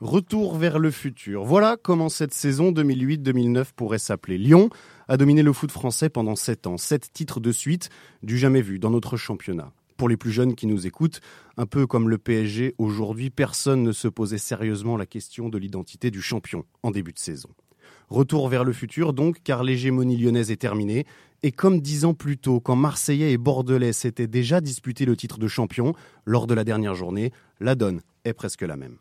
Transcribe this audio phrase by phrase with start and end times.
[0.00, 1.44] Retour vers le futur.
[1.44, 4.38] Voilà comment cette saison 2008-2009 pourrait s'appeler.
[4.38, 4.68] Lyon
[5.06, 7.90] a dominé le foot français pendant 7 ans, 7 titres de suite,
[8.24, 9.70] du jamais vu dans notre championnat.
[9.96, 11.20] Pour les plus jeunes qui nous écoutent,
[11.56, 16.10] un peu comme le PSG, aujourd'hui personne ne se posait sérieusement la question de l'identité
[16.10, 17.50] du champion en début de saison.
[18.08, 21.06] Retour vers le futur donc, car l'hégémonie lyonnaise est terminée.
[21.44, 25.38] Et comme dix ans plus tôt, quand Marseillais et Bordelais s'étaient déjà disputé le titre
[25.38, 28.98] de champion lors de la dernière journée, la donne est presque la même.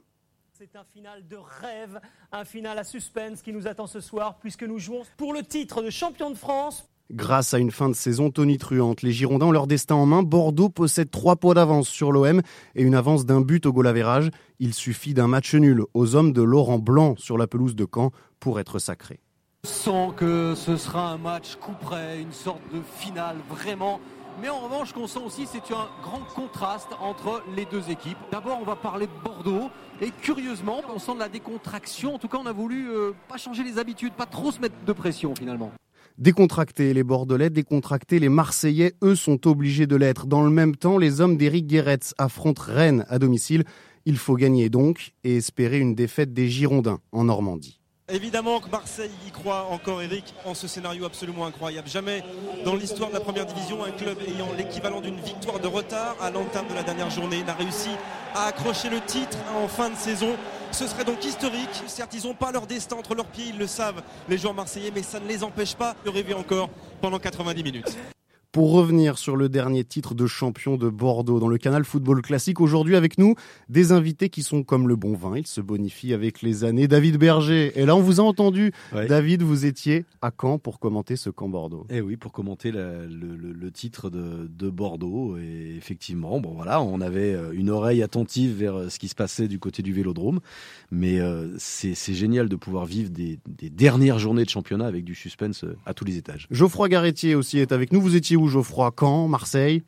[0.64, 2.00] C'est un final de rêve,
[2.32, 5.82] un final à suspense qui nous attend ce soir, puisque nous jouons pour le titre
[5.82, 6.88] de champion de France.
[7.12, 10.24] Grâce à une fin de saison tonitruante, les Girondins ont leur destin en main.
[10.24, 12.42] Bordeaux possède trois points d'avance sur l'OM
[12.76, 16.42] et une avance d'un but au goal Il suffit d'un match nul aux hommes de
[16.42, 19.20] Laurent Blanc sur la pelouse de Caen pour être sacré.
[19.66, 24.00] Je sens que ce sera un match coup près, une sorte de finale vraiment.
[24.42, 28.18] Mais en revanche, qu'on sent aussi, c'est un grand contraste entre les deux équipes.
[28.32, 29.70] D'abord, on va parler de Bordeaux.
[30.02, 32.16] Et curieusement, on sent de la décontraction.
[32.16, 34.76] En tout cas, on a voulu euh, pas changer les habitudes, pas trop se mettre
[34.86, 35.72] de pression finalement.
[36.18, 40.28] Décontractés les Bordelais, décontractés les Marseillais, eux sont obligés de l'être.
[40.28, 43.64] Dans le même temps, les hommes d'Éric Guéretz affrontent Rennes à domicile.
[44.06, 47.80] Il faut gagner donc et espérer une défaite des Girondins en Normandie.
[48.10, 51.88] Évidemment que Marseille y croit encore, Eric, en ce scénario absolument incroyable.
[51.88, 52.22] Jamais
[52.66, 56.30] dans l'histoire de la première division, un club ayant l'équivalent d'une victoire de retard à
[56.30, 57.92] l'entame de la dernière journée n'a réussi
[58.36, 60.36] à accrocher le titre en fin de saison.
[60.72, 61.84] Ce serait donc historique.
[61.88, 64.92] Certes, ils n'ont pas leur destin entre leurs pieds, ils le savent, les joueurs marseillais,
[64.94, 67.98] mais ça ne les empêche pas de rêver encore pendant 90 minutes.
[68.54, 72.62] Pour revenir sur le dernier titre de champion de Bordeaux dans le canal Football Classique,
[72.62, 73.34] aujourd'hui avec nous,
[73.68, 76.88] des invités qui sont comme le bon vin, ils se bonifient avec les années.
[76.88, 78.72] David Berger, et là on vous a entendu.
[78.94, 81.88] David, vous étiez à Caen pour commenter ce Caen Bordeaux.
[81.90, 85.36] Eh oui, pour commenter le, titre de, Bordeaux.
[85.40, 89.16] Et effectivement, bon voilà, on avait euh, une oreille attentive vers euh, ce qui se
[89.16, 90.42] passait du côté du Vélodrome.
[90.92, 95.16] Mais euh, c'est génial de pouvoir vivre des, des, dernières journées de championnat avec du
[95.16, 96.48] suspense à tous les étages.
[96.52, 98.00] Geoffroy Garretier aussi est avec nous.
[98.00, 99.84] Vous étiez Geoffroy Caen, Marseille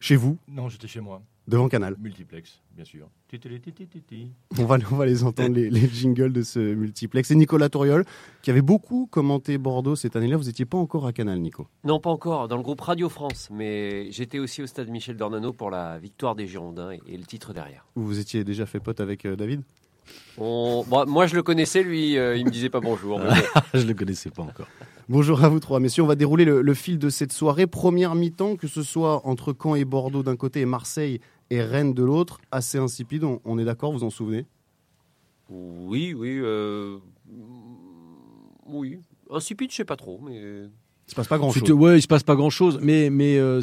[0.00, 1.22] Chez vous Non, j'étais chez moi.
[1.48, 3.08] Devant Canal Multiplex, bien sûr.
[4.58, 7.30] On va, on va les entendre, les, jingles de ce multiplex.
[7.30, 8.04] Et Nicolas Touriol,
[8.42, 10.36] qui avait beaucoup commenté Bordeaux cette année-là.
[10.36, 13.48] Vous n'étiez pas encore à Canal, Nico Non, pas encore, dans le groupe Radio France.
[13.52, 17.52] Mais j'étais aussi au stade Michel Dornano pour la victoire des Girondins et, le titre
[17.52, 17.86] derrière.
[17.94, 19.62] Vous étiez déjà fait pote avec euh, David
[20.38, 23.20] moi, je le connaissais, lui, euh, il me disait pas bonjour.
[23.74, 24.68] je le connaissais pas encore.
[25.08, 26.02] Bonjour à vous trois, messieurs.
[26.02, 27.68] On va dérouler le, fil de cette soirée.
[27.68, 31.94] Première mi-temps, que ce soit entre Caen et Bordeaux d'un côté et Marseille et Rennes
[31.94, 33.22] de l'autre, assez insipide.
[33.22, 34.46] On, est d'accord, vous en souvenez?
[35.48, 36.40] Oui, oui.
[36.42, 36.98] Euh...
[38.66, 38.98] Oui.
[39.30, 40.64] Insipide, je sais pas trop, mais
[41.06, 41.70] il se passe pas grand chose.
[41.70, 43.62] Ouais, il se passe pas grand chose, mais mais euh,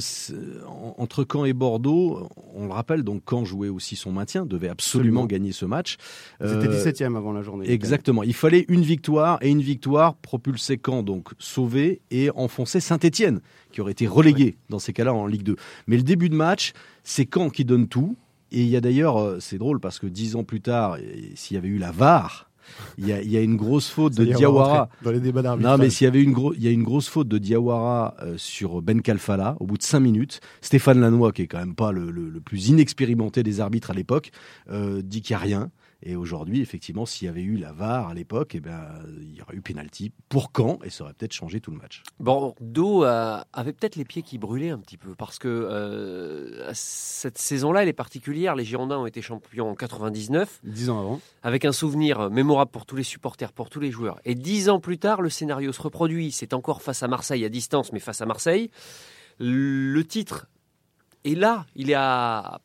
[0.97, 5.25] entre Caen et Bordeaux, on le rappelle, donc Caen jouait aussi son maintien, devait absolument,
[5.25, 5.97] gagner ce match.
[6.39, 7.69] C'était 17e euh, avant la journée.
[7.69, 8.23] Exactement.
[8.23, 13.41] Il fallait une victoire et une victoire propulsait Caen donc sauvé et enfonçait Saint-Étienne
[13.73, 15.57] qui aurait été relégué dans ces cas-là en Ligue 2.
[15.87, 16.71] Mais le début de match,
[17.03, 18.15] c'est Caen qui donne tout.
[18.53, 20.97] Et il y a d'ailleurs, euh, c'est drôle parce que dix ans plus tard,
[21.35, 22.49] s'il y avait eu la VAR,
[22.97, 24.89] il y a, une grosse faute de Diawara.
[25.01, 27.27] Dans les débats Non, mais s'il y avait une il y a une grosse faute
[27.27, 30.39] de Diawara euh, sur Ben Kalfala au bout de 5 minutes.
[30.61, 32.11] Stéphane Lannoy, qui est quand même pas le,
[32.43, 34.31] plus inexpérimenté des arbitres à l'époque,
[34.71, 35.71] euh, dit qu'il n'y a rien.
[36.05, 38.89] Et aujourd'hui, effectivement, s'il y avait eu la VAR à l'époque, eh ben,
[39.21, 40.79] il y aurait eu pénalty pour quand?
[40.83, 42.03] Et ça aurait peut-être changé tout le match.
[42.19, 47.83] Bordeaux avait peut-être les pieds qui brûlaient un petit peu parce que euh, cette saison-là,
[47.83, 48.55] elle est particulière.
[48.55, 50.59] Les Girondins ont été champions en 99.
[50.63, 51.21] Dix ans avant.
[51.41, 54.19] Avec un souvenir mémorable pour tous les supporters, pour tous les joueurs.
[54.25, 56.31] Et dix ans plus tard, le scénario se reproduit.
[56.31, 58.69] C'est encore face à Marseille à distance, mais face à Marseille.
[59.39, 60.47] Le titre
[61.23, 61.65] est là.
[61.75, 62.61] Il est à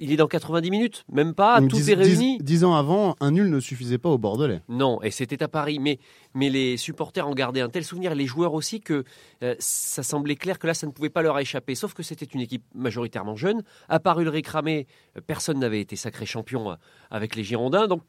[0.00, 2.38] il est dans 90 minutes, même pas, tout est réuni.
[2.40, 4.62] Dix, ans avant, un nul ne suffisait pas au Bordelais.
[4.68, 5.78] Non, et c'était à Paris.
[5.78, 5.98] Mais,
[6.34, 9.04] mais les supporters en gardaient un tel souvenir, les joueurs aussi, que
[9.42, 11.74] euh, ça semblait clair que là, ça ne pouvait pas leur échapper.
[11.74, 13.62] Sauf que c'était une équipe majoritairement jeune.
[13.88, 14.86] À part Ulrich Ramé,
[15.16, 16.74] euh, personne n'avait été sacré champion euh,
[17.10, 17.86] avec les Girondins.
[17.86, 18.02] Donc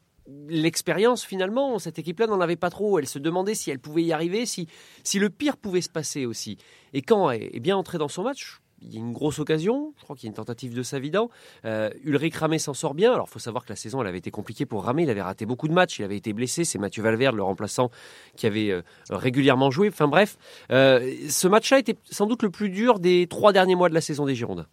[0.48, 2.98] l'expérience, finalement, cette équipe-là n'en avait pas trop.
[2.98, 4.66] Elle se demandait si elle pouvait y arriver, si,
[5.04, 6.56] si le pire pouvait se passer aussi.
[6.94, 10.04] Et quand est bien entrée dans son match, il y a une grosse occasion, je
[10.04, 11.30] crois qu'il y a une tentative de Savidan.
[11.64, 13.12] Euh, Ulrich Ramé s'en sort bien.
[13.12, 15.02] Alors, il faut savoir que la saison, elle avait été compliquée pour Ramé.
[15.02, 15.98] Il avait raté beaucoup de matchs.
[15.98, 16.64] Il avait été blessé.
[16.64, 17.90] C'est Mathieu Valverde, le remplaçant,
[18.36, 19.88] qui avait euh, régulièrement joué.
[19.88, 20.36] Enfin bref,
[20.70, 24.00] euh, ce match-là était sans doute le plus dur des trois derniers mois de la
[24.00, 24.66] saison des Girondins.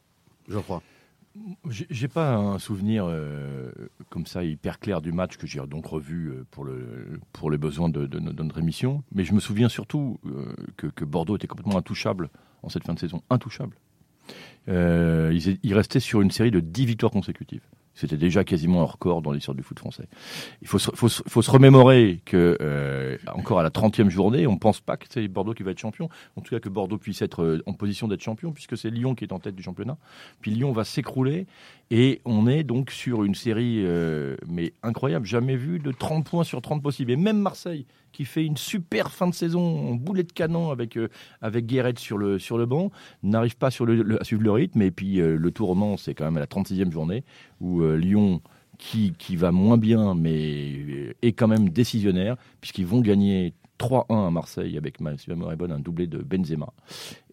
[0.48, 0.82] Je crois.
[1.70, 3.72] J'ai pas un souvenir euh,
[4.10, 7.88] comme ça hyper clair du match que j'ai donc revu pour, le, pour les besoins
[7.88, 10.20] de, notre émission, mais je me souviens surtout
[10.76, 12.30] que, que Bordeaux était complètement intouchable
[12.64, 13.78] en cette fin de saison, intouchable.
[14.70, 17.62] Euh, il, restait sur une série de 10 victoires consécutives.
[18.00, 20.06] C'était déjà quasiment un record dans l'histoire du foot français.
[20.62, 24.96] Il faut se remémorer que euh, encore à la 30e journée, on ne pense pas
[24.96, 26.08] que c'est Bordeaux qui va être champion.
[26.38, 29.16] En tout cas, que Bordeaux puisse être euh, en position d'être champion, puisque c'est Lyon
[29.16, 29.98] qui est en tête du championnat.
[30.40, 31.46] Puis Lyon va s'écrouler
[31.92, 36.46] et on est donc sur une série euh, mais incroyable, jamais vue de 30 points
[36.46, 37.12] sur 30 possibles.
[37.12, 40.98] Et même Marseille, qui fait une super fin de saison en boulet de canon avec
[40.98, 41.08] euh,
[41.42, 42.92] avec Guéret sur le sur le banc,
[43.24, 44.82] n'arrive pas sur le, le- à suivre le rythme.
[44.82, 47.24] Et puis euh, le tournant, c'est quand même à la 36e journée
[47.60, 48.42] où euh, Lyon
[48.78, 54.28] qui, qui va moins bien, mais euh, est quand même décisionnaire, puisqu'ils vont gagner 3-1
[54.28, 56.72] à Marseille avec, ma- si ma mémoire est bonne, un doublé de Benzema.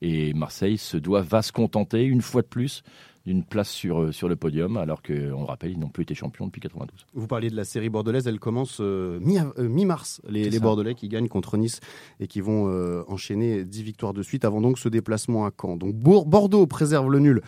[0.03, 2.83] Et Marseille se doit, va se contenter, une fois de plus,
[3.27, 6.15] d'une place sur, euh, sur le podium, alors qu'on le rappelle, ils n'ont plus été
[6.15, 7.05] champions depuis 92.
[7.15, 10.21] Vous parliez de la série bordelaise, elle commence euh, mi- euh, mi-mars.
[10.29, 10.59] les.
[10.61, 11.81] Bordelais qui gagnent contre Nice
[12.21, 15.77] et qui vont euh, enchaîner 10 victoires de suite avant donc ce déplacement à Caen.
[15.77, 17.43] Donc Bordeaux préserve le nul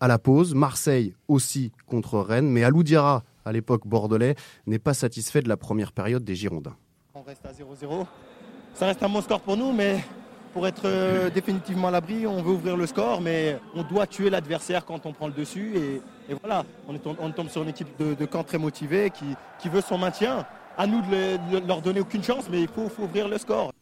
[0.00, 4.34] à la pause, Marseille aussi contre Rennes, mais Alou Diarra, à l'époque bordelais,
[4.66, 6.76] n'est pas satisfait de la première période des Girondins.
[7.14, 8.06] On reste à 0-0.
[8.74, 10.02] Ça reste un bon score pour nous, mais
[10.52, 14.30] pour être euh, définitivement à l'abri, on veut ouvrir le score, mais on doit tuer
[14.30, 15.72] l'adversaire quand on prend le dessus.
[15.76, 19.98] Et, voilà, on, tombe sur une équipe de, de camp très motivée qui, veut son
[19.98, 20.46] maintien.
[20.78, 23.36] À nous de, le- de leur donner aucune chance, mais il faut, faut ouvrir le
[23.38, 23.72] score.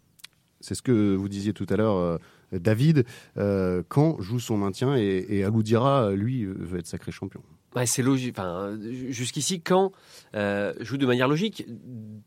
[0.61, 2.19] C'est ce que vous disiez tout à l'heure, euh,
[2.53, 3.05] David.
[3.37, 7.43] Euh, Caen joue son maintien et, et Alou Diarra, lui, veut être sacré champion.
[7.77, 8.37] Ouais, c'est logique.
[8.37, 8.77] Enfin,
[9.11, 9.93] jusqu'ici, quand
[10.35, 11.67] euh, joue de manière logique,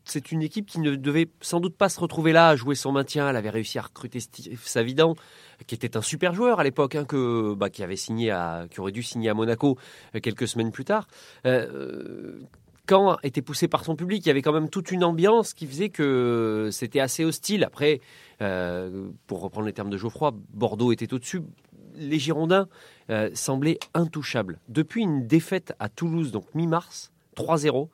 [0.04, 2.92] c'est une équipe qui ne devait sans doute pas se retrouver là à jouer son
[2.92, 3.28] maintien.
[3.28, 5.14] Elle avait réussi à recruter Steve Savidan,
[5.66, 8.34] qui était un super joueur à l'époque, hein, que bah, qui avait signé
[8.70, 9.76] qui aurait dû signer à Monaco
[10.14, 11.06] euh, quelques semaines plus tard.
[12.88, 15.66] Caen était poussé par son public, il y avait quand même toute une ambiance qui
[15.66, 17.64] faisait que c'était assez hostile.
[17.64, 18.00] Après,
[18.42, 21.42] euh, pour reprendre les termes de Geoffroy, Bordeaux était au-dessus.
[21.96, 22.68] Les Girondins
[23.10, 24.58] euh, semblaient intouchables.
[24.68, 27.88] Depuis une défaite à Toulouse, donc mi-mars, 3-0,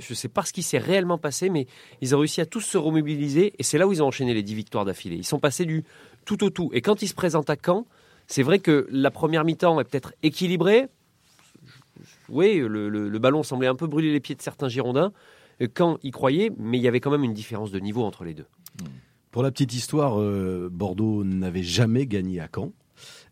[0.00, 1.66] je ne sais pas ce qui s'est réellement passé, mais
[2.00, 4.42] ils ont réussi à tous se remobiliser et c'est là où ils ont enchaîné les
[4.42, 5.16] 10 victoires d'affilée.
[5.16, 5.84] Ils sont passés du
[6.24, 6.70] tout au tout.
[6.72, 7.86] Et quand ils se présentent à Caen,
[8.26, 10.88] c'est vrai que la première mi-temps est peut-être équilibrée.
[12.28, 15.12] Oui, le, ballon semblait un peu brûler les pieds de certains Girondins.
[15.74, 18.34] Quand ils croyaient, mais il y avait quand même une différence de niveau entre les
[18.34, 18.46] deux.
[19.30, 22.72] Pour la petite histoire, euh, Bordeaux n'avait jamais gagné à Caen.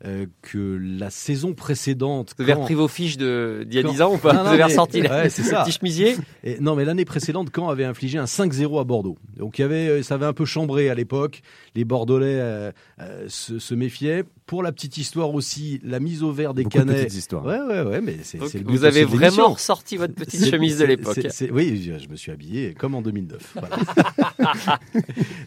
[0.04, 3.82] Euh, que la saison précédente, Vous avez Caen- repris vos fiches de- d'il y a
[3.82, 5.48] Quand- 10 ans ou pas Non, Vous non, avez mais- ressorti le- ouais, c'est le
[5.48, 5.62] ça.
[5.64, 9.16] petit chemisier Et- non, mais l'année précédente, Caen avait infligé un 5-0 à Bordeaux.
[9.38, 11.40] Donc il y avait, euh, ça avait un peu chambré à l'époque.
[11.74, 14.24] Les Bordelais euh, euh, se, se méfiaient.
[14.44, 17.04] Pour la petite histoire aussi, la mise au vert des Beaucoup de Canets.
[17.06, 17.44] petites histoires.
[17.44, 21.18] Ouais, ouais, ouais, mais c'est Vous avez de vraiment ressorti votre petite chemise de l'époque.
[21.50, 23.54] Oui, je, me suis habillé comme en 2009.
[23.56, 23.76] voilà.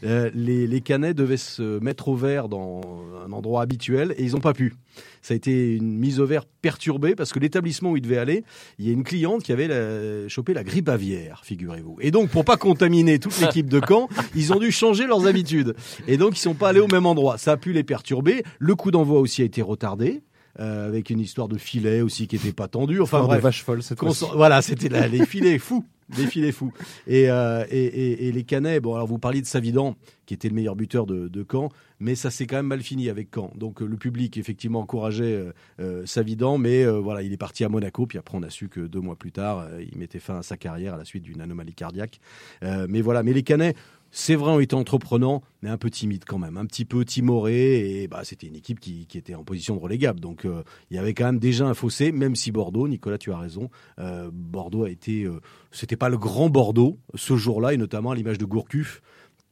[0.06, 2.82] Euh, les, les Canets devaient se mettre au vert dans
[3.26, 4.74] un endroit habituel et ils n'ont pas pu.
[5.22, 8.44] Ça a été une mise au vert perturbée parce que l'établissement où ils devaient aller,
[8.80, 11.98] il y a une cliente qui avait la- chopé la grippe aviaire, figurez-vous.
[12.02, 15.76] Et donc, pour pas contaminer toute l'équipe de Caen, ils ont dû changer leurs habitudes.
[16.08, 17.38] Et donc, ils sont pas allés au même endroit.
[17.38, 18.44] Ça a pu les perturber.
[18.60, 20.22] Le coup d'envoi aussi a été retardé.
[20.60, 23.00] euh, avec une histoire de filet aussi qui était pas tendue.
[23.00, 24.00] Enfin Enfin, de bref, vache folle cette
[24.36, 25.86] Voilà, c'était là, les filets fous.
[26.16, 26.74] Des filets fous.
[27.08, 29.96] Et, euh, et, et- les Canets, bon, alors vous parliez de Savidan,
[30.26, 31.70] qui était le meilleur buteur de, Caen,
[32.00, 33.52] mais ça s'est quand même mal fini avec Caen.
[33.56, 35.46] Donc euh, le public, effectivement, encourageait
[35.80, 38.82] euh, Savidan, mais voilà, il est parti à Monaco, puis après on a su que
[38.82, 41.74] deux mois plus tard, il mettait fin à sa carrière à la suite d'une anomalie
[41.74, 42.20] cardiaque.
[42.62, 43.76] Mais voilà, mais les Canets,
[44.12, 48.02] c'est vrai, ont été entreprenants, mais un peu timides quand même, un petit peu timorés,
[48.02, 50.20] et bah, c'était une équipe qui, qui était en position de relégable.
[50.20, 53.32] Donc euh, il y avait quand même déjà un fossé, même si Bordeaux, Nicolas, tu
[53.32, 55.40] as raison, euh, Bordeaux a été, euh,
[55.72, 59.02] c'était pas le grand Bordeaux ce jour-là, et notamment à l'image de Gourcuff,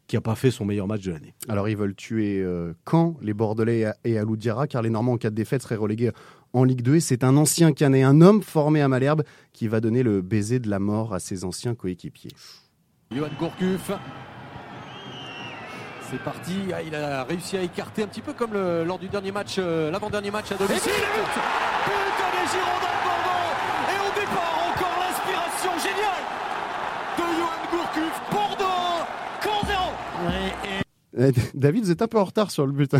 [0.08, 1.34] qui a pas fait son meilleur match de l'année.
[1.48, 5.18] Alors ils veulent tuer euh, Caen, les Bordelais et Alou Diarra, car les Normands en
[5.18, 6.12] cas de défaite seraient relégués
[6.54, 6.96] en Ligue 2.
[6.96, 9.24] Et c'est un ancien Canet, un homme formé à Malherbe,
[9.54, 12.32] qui va donner le baiser de la mort à ses anciens coéquipiers.
[13.12, 13.92] Johan Gourcuff.
[16.10, 19.08] C'est parti, Ah, il a réussi à écarter un petit peu comme le- lors du
[19.10, 20.90] dernier match, euh, l'avant-dernier match à domicile.
[20.90, 21.42] Et but
[21.86, 23.52] But des Girondins de Bordeaux
[23.92, 26.24] Et au départ, encore l'inspiration géniale
[27.18, 28.22] de Johan Gourcuff.
[28.32, 29.06] Bordeaux,
[29.44, 29.92] camp zéro
[31.20, 32.92] Euh, David, vous êtes un peu en retard sur le but.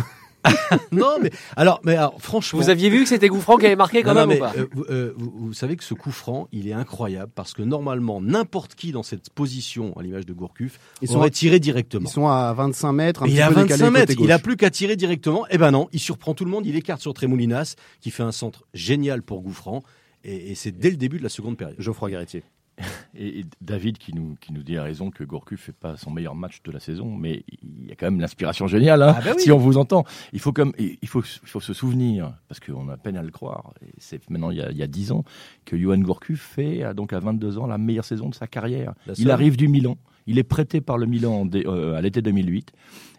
[0.92, 2.60] non, mais alors, mais alors, franchement.
[2.60, 4.50] Vous aviez vu que c'était Gouffran qui avait marqué quand Non, non, même mais, ou
[4.50, 7.52] pas euh, vous, euh, vous- vous savez que ce coup franc, il est incroyable parce
[7.52, 12.08] que normalement, n'importe qui dans cette position, à l'image de Gourcuff, Ils sont, tiré directement.
[12.08, 14.38] ils sont à 25 mètres, un petit il a peu décalé 25 mètres, il a
[14.38, 15.44] plus qu'à tirer directement.
[15.50, 18.32] Eh ben non, il surprend tout le monde, il écarte sur Trémoulinas, qui fait un
[18.32, 19.82] centre génial pour Gouffran.
[20.24, 21.76] Et, et c'est dès le début de la seconde période.
[21.78, 22.42] Geoffroy Garretier.
[23.16, 26.10] Et, et David qui nous, qui nous dit à raison que Gourcuff fait pas son
[26.10, 29.02] meilleur match de la saison, mais il y a quand même l'inspiration géniale.
[29.02, 29.42] Hein, Ah bah oui.
[29.42, 32.88] Si on vous entend, il faut comme il faut, il faut se souvenir parce qu'on
[32.88, 33.72] a peine à le croire.
[33.98, 35.24] C'est maintenant il y a, il y a 10 ans
[35.64, 38.94] que Johan Gourcuff fait à- donc à 22 ans la meilleure saison de sa carrière.
[39.22, 39.96] Il arrive du Milan.
[40.26, 42.72] Il est prêté par le Milan dé- euh, à l'été 2008.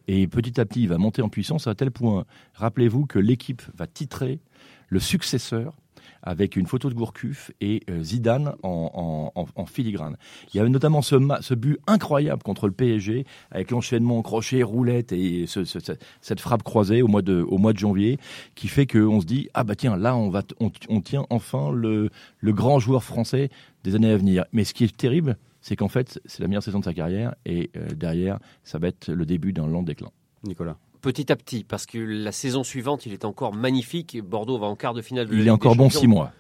[0.07, 2.25] Et petit à petit, il va monter en puissance à tel point,
[2.55, 4.39] rappelez-vous, que l'équipe va titrer
[4.87, 5.73] le successeur
[6.23, 9.31] avec une photo de Gourcuff et euh, Zidane en,
[9.65, 10.17] filigrane.
[10.53, 15.45] Il y avait notamment ce, but incroyable contre le PSG avec l'enchaînement crochet, roulette et
[15.47, 17.45] ce- ce- ce- cette frappe croisée au mois de,
[17.79, 18.17] janvier
[18.55, 22.09] qui fait qu'on se dit ah bah tiens là on va on, tient enfin le,
[22.39, 23.49] le grand joueur français
[23.83, 24.45] des années à venir.
[24.53, 27.35] Mais ce qui est terrible, c'est qu'en fait c'est la meilleure saison de sa carrière
[27.45, 30.09] et euh, derrière ça va être le début d'un lent déclin.
[30.43, 30.77] Nicolas.
[31.01, 34.15] Petit à petit, parce que la saison suivante, il est encore magnifique.
[34.15, 36.31] et Bordeaux va en quart de finale de Il est encore bon six mois.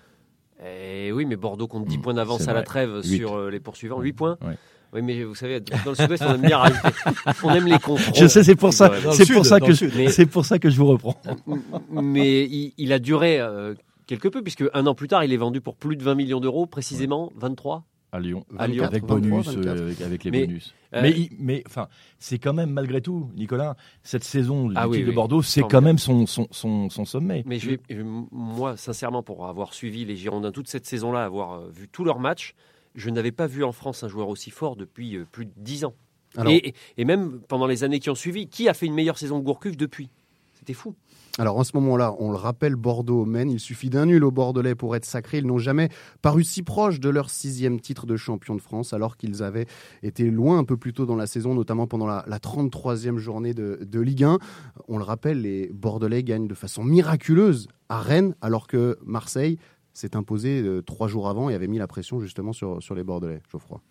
[0.65, 3.61] Eh oui, mais Bordeaux compte 10 Mm, points d'avance à la trêve sur euh, les
[3.61, 4.01] poursuivants.
[4.01, 4.55] 8 points Ouais.
[4.91, 6.89] Oui, mais vous savez, dans le sud-ouest, on aime bien rajouter.
[7.43, 8.15] On aime les contrôles.
[8.15, 9.93] Je sais, c'est pour ça, c'est pour ça que je, sud.
[9.95, 11.15] Mais- c'est pour ça que je vous reprends.
[11.91, 13.75] mais il, il a duré euh,
[14.07, 16.39] quelque peu, puisque un an plus tard, il est vendu pour plus de 20 millions
[16.39, 17.83] d'euros, précisément 23.
[18.11, 18.85] À Lyon, À Lyon.
[18.85, 19.65] avec 23, bonus, 24.
[19.67, 20.73] euh, avec, avec les Mais, bonus.
[20.95, 21.87] Euh, mais, il- mais enfin,
[22.17, 25.13] c'est quand même malgré tout, Nicolas, cette saison du Ah oui, de oui.
[25.13, 27.43] Bordeaux, c'est quand même son, son, son, son sommet.
[27.45, 28.01] Mais je vais, je-
[28.31, 32.19] moi, sincèrement, pour avoir suivi les Girondins toute cette saison-là, avoir euh, vu tous leurs
[32.19, 32.55] matchs,
[32.95, 35.85] je n'avais pas vu en France un joueur aussi fort depuis euh, plus de 10
[35.85, 35.93] ans.
[36.35, 39.19] Alors- et, et même pendant les années qui ont suivi, qui a fait une meilleure
[39.19, 40.09] saison que Gourcuff depuis?
[40.55, 40.95] C'était fou.
[41.37, 43.49] Alors en ce moment-là, on le rappelle, Bordeaux mène.
[43.49, 45.37] Il suffit d'un nul aux Bordelais pour être sacrés.
[45.39, 45.89] Ils n'ont jamais
[46.21, 49.65] paru si proches de leur sixième titre de champion de France, alors qu'ils avaient
[50.03, 53.53] été loin un peu plus tôt dans la saison, notamment pendant la, la 33e journée
[53.53, 54.39] de, de Ligue 1.
[54.87, 59.57] On le rappelle, les Bordelais gagnent de façon miraculeuse à Rennes, alors que Marseille
[59.93, 63.03] s'est imposé euh, trois jours avant et avait mis la pression justement sur, sur les
[63.03, 63.41] Bordelais.
[63.51, 63.81] Geoffroy.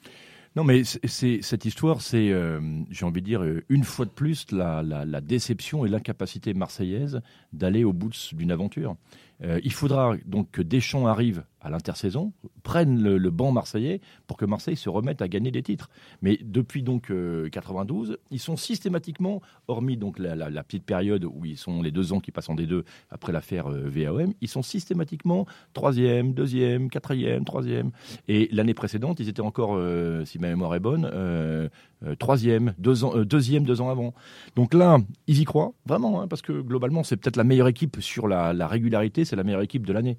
[0.57, 4.11] Non, mais c'est- cette histoire, c'est, euh, j'ai envie de dire, euh, une fois de
[4.11, 7.21] plus, la, la- la déception et l'incapacité marseillaise
[7.53, 8.97] d'aller au bout d'une aventure.
[9.43, 14.45] Euh, il faudra donc que Deschamps arrive à l'intersaison, prenne le, banc marseillais pour que
[14.45, 15.91] Marseille se remette à gagner des titres.
[16.23, 21.57] Mais depuis donc euh, 92, ils sont systématiquement, hormis donc la petite période où ils
[21.57, 25.47] sont les deux ans qui passent en D2 après l'affaire euh, VAOM, ils sont systématiquement
[25.73, 27.91] troisième, deuxième, quatrième, troisième.
[28.29, 31.11] Et l'année précédente, ils étaient encore, euh, si ma mémoire est bonne,
[32.05, 34.15] euh, troisième, deux ans, euh, deuxième deux ans avant.
[34.57, 37.97] Donc là, ils y croient vraiment, hein, parce que globalement, c'est peut-être la meilleure équipe
[38.01, 40.19] sur la, la régularité, c'est la meilleure équipe de l'année.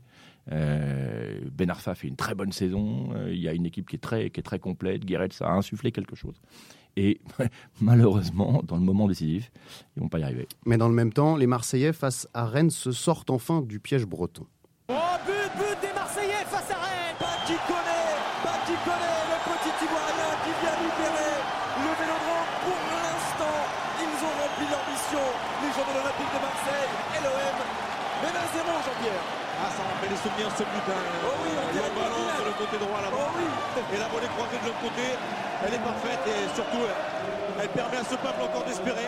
[0.51, 3.09] Euh, ben Arfa fait une très bonne saison.
[3.15, 5.05] euh, il y a une équipe qui est très, qui est très complète.
[5.05, 6.41] Guéret, ça a insufflé quelque chose.
[6.97, 7.21] Et
[7.81, 9.51] malheureusement, dans le moment décisif,
[9.95, 10.47] ils vont pas y arriver.
[10.65, 14.05] Mais dans le même temps, les Marseillais face à Rennes se sortent enfin du piège
[14.05, 14.47] breton.
[14.89, 14.93] Oh,
[15.25, 18.09] but, but des Marseillais face à Rennes Baki connaît,
[18.43, 21.33] Baki connaît, le petit Ivoirien qui vient libérer
[21.85, 23.59] le vélodrome pour l'instant.
[24.01, 25.25] Ils ont rempli leur mission,
[25.61, 27.57] les gens de l'Olympique de Marseille et l'OM.
[28.21, 29.23] Mais 1-0 Jean-Pierre.
[29.61, 30.87] Ah, ça rappelle les souvenirs ce but.
[30.89, 31.01] hein.
[31.25, 32.35] Oh oui, on Il y a dirait le ballon Coquelin.
[32.35, 33.17] sur le côté droit là-bas.
[33.19, 33.81] Oh oui.
[33.93, 35.05] Et la volée croisée de l'autre côté,
[35.67, 36.83] elle est parfaite et surtout,
[37.61, 39.07] elle permet à ce peuple encore d'espérer.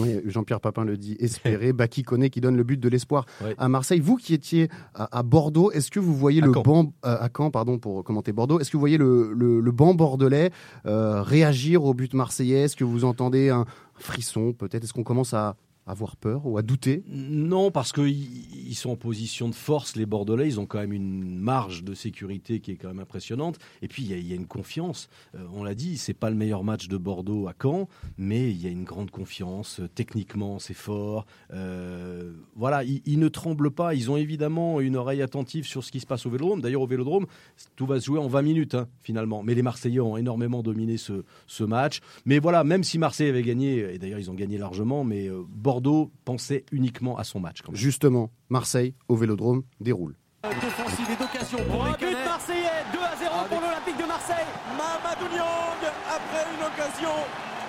[0.00, 1.72] Oui, Jean-Pierre Papin le dit, espérer.
[1.78, 3.24] Baki Koné qui donne le but de l'espoir
[3.56, 4.00] à Marseille.
[4.00, 6.62] Vous qui étiez à, à Bordeaux, est-ce que vous voyez À le Caen.
[6.62, 9.72] banc euh, à Caen, pardon, pour commenter Bordeaux, est-ce que vous voyez le, le, le
[9.72, 10.50] banc bordelais
[10.84, 12.64] euh, réagir au but marseillais?
[12.64, 14.84] Est-ce que vous entendez un frisson peut-être?
[14.84, 15.54] Est-ce qu'on commence à
[15.88, 20.46] avoir peur ou à douter Non, parce qu'ils sont en position de force, les Bordelais.
[20.46, 23.58] Ils ont quand même une marge de sécurité qui est quand même impressionnante.
[23.82, 25.08] Et puis, il y a- une confiance.
[25.34, 28.62] Euh, on l'a dit, c'est pas le meilleur match de Bordeaux à Caen, mais il
[28.62, 29.80] y a une grande confiance.
[29.80, 31.26] Euh, Techniquement, c'est fort.
[31.52, 33.94] Euh, voilà, ils, ne tremblent pas.
[33.94, 36.60] Ils ont évidemment une oreille attentive sur ce qui se passe au Vélodrome.
[36.60, 37.26] D'ailleurs, au Vélodrome,
[37.74, 39.42] tout va se jouer en 20 minutes, hein, finalement.
[39.42, 42.00] Mais les Marseillais ont énormément dominé ce, ce match.
[42.26, 45.42] Mais voilà, même si Marseille avait gagné, et d'ailleurs, ils ont gagné largement, mais euh,
[45.78, 47.62] Bordeaux pensait uniquement à son match.
[47.62, 47.78] Quand même.
[47.78, 50.16] Justement, Marseille au Vélodrome déroule.
[50.42, 55.30] D'offensive et d'occasion pour un but marseillais 2 à 0 pour l'Olympique de Marseille Mamadou
[55.30, 55.78] Niang
[56.10, 57.14] après une occasion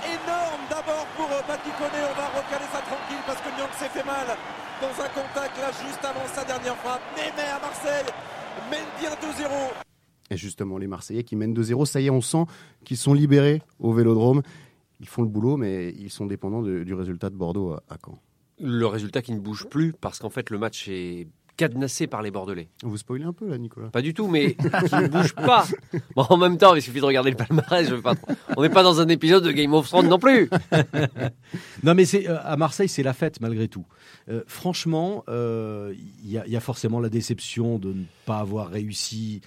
[0.10, 2.01] énorme d'abord pour euh, Baki Koné.
[2.01, 4.25] On va recaler ça tranquille parce que Niang s'est fait mal
[4.82, 7.06] dans un contact là juste avant sa dernière frappe.
[7.13, 8.10] Némé à Marseille
[8.74, 9.54] mène bien 2-0.
[10.32, 12.46] Et justement, les Marseillais qui mènent 2-0, ça y est, on sent
[12.86, 14.42] qu'ils sont libérés au Vélodrome.
[15.00, 17.98] Ils font le boulot, mais ils sont dépendants de- du résultat de Bordeaux à, à
[18.03, 18.20] Caen.
[18.60, 22.32] Le résultat qui ne bouge plus, parce qu'en fait, le match est cadenassé par les
[22.32, 22.70] Bordelais.
[22.84, 23.89] Vous spoilez un peu là, Nicolas?
[23.89, 25.65] Pas du tout, mais qui ne bouge pas.
[26.15, 27.88] Bon, en même temps, il suffit de regarder le palmarès.
[27.89, 30.20] je veux pas trop- On n'est pas dans un épisode de Game of Thrones non
[30.20, 30.50] plus.
[31.84, 33.86] Non, mais c'est euh, à Marseille, c'est la fête malgré tout.
[34.29, 39.41] Euh, franchement, euh, y, il y a forcément la déception de ne pas avoir réussi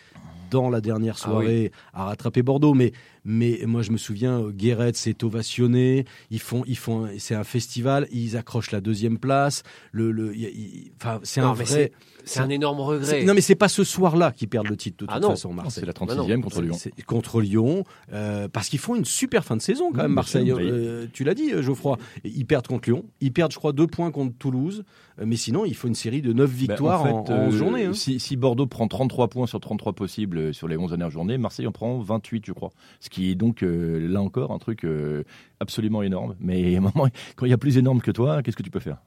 [0.52, 2.74] dans la dernière soirée à rattraper Bordeaux.
[2.74, 2.92] Mais,
[3.24, 6.04] mais moi, je me souviens, Guéret s'est ovationné.
[6.30, 8.06] Ils font, ils font, c'est un festival.
[8.12, 9.62] Ils accrochent la deuxième place.
[9.92, 11.90] Le, le, y a- y- enfin, c'est un vrai.
[12.24, 13.24] C'est un énorme regret.
[13.24, 15.30] Non, mais c'est pas ce soir-là qu'ils perdent le titre de toute Ah non.
[15.30, 15.80] façon, Marseille.
[15.80, 16.22] C'est la Bah non.
[16.24, 16.74] 36e contre Lyon.
[16.78, 20.06] C'est- Contre Lyon, euh, parce qu'ils font une super fin de saison quand Oui, même,
[20.08, 20.52] bien Marseille.
[20.52, 21.96] Euh, tu l'as dit, Geoffroy.
[22.24, 23.04] Ils perdent contre Lyon.
[23.20, 24.84] Ils perdent, je crois, deux points contre Toulouse.
[25.22, 27.50] Euh, Mais sinon, il faut une série de neuf Ben, victoires en, fait, en euh,
[27.50, 27.84] journée.
[27.86, 27.92] hein.
[27.94, 31.38] Si, si Bordeaux prend 33 points sur 33 possibles euh, sur les 11 dernières journées,
[31.38, 32.70] Marseille en prend 28, je crois.
[33.00, 35.24] Ce qui est donc, euh, là encore, un truc euh,
[35.60, 36.36] absolument énorme.
[36.40, 38.70] Mais à un moment, quand il y a plus énorme que toi, qu'est-ce que tu
[38.70, 38.98] peux faire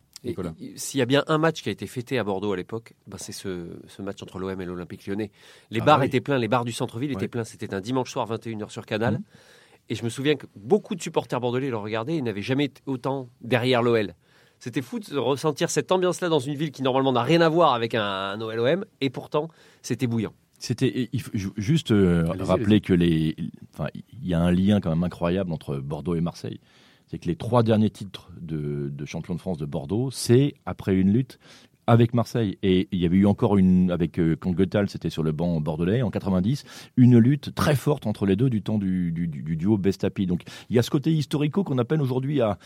[0.75, 3.17] S'il y a bien un match qui a été fêté à Bordeaux à l'époque, ben
[3.19, 5.31] c'est ce, ce match entre l'OM et l'Olympique lyonnais.
[5.69, 6.07] Les Ah bars oui.
[6.07, 7.43] étaient pleins, les bars du centre-ville étaient pleins.
[7.43, 9.15] C'était un dimanche soir, 21h sur Canal.
[9.15, 9.23] Mhm.
[9.89, 12.81] Et je me souviens que beaucoup de supporters bordelais le regardaient et n'avaient jamais été
[12.87, 14.15] autant derrière l'OL.
[14.65, 17.75] C'était fou de ressentir cette ambiance-là dans une ville qui normalement n'a rien à voir
[17.75, 18.83] avec un, un OL-OM.
[18.99, 19.47] Et pourtant,
[19.83, 20.33] c'était bouillant.
[20.57, 23.35] C'était il faut ju- juste euh, rappeler que les,
[23.75, 26.59] enfin, il y a un lien quand même incroyable entre Bordeaux et Marseille.
[27.05, 30.95] C'est que les trois derniers titres de, de champion de France de Bordeaux, c'est après
[30.95, 31.37] une lutte
[31.87, 32.57] avec Marseille.
[32.63, 35.59] Et il y avait eu encore une, avec euh, quand Goethal c'était sur le banc
[35.61, 36.63] bordelais en 90,
[36.97, 40.25] une lutte très forte entre les deux du temps du, du, du- du duo Bestapi.
[40.25, 42.57] Donc il y a ce côté historico qu'on appelle aujourd'hui à,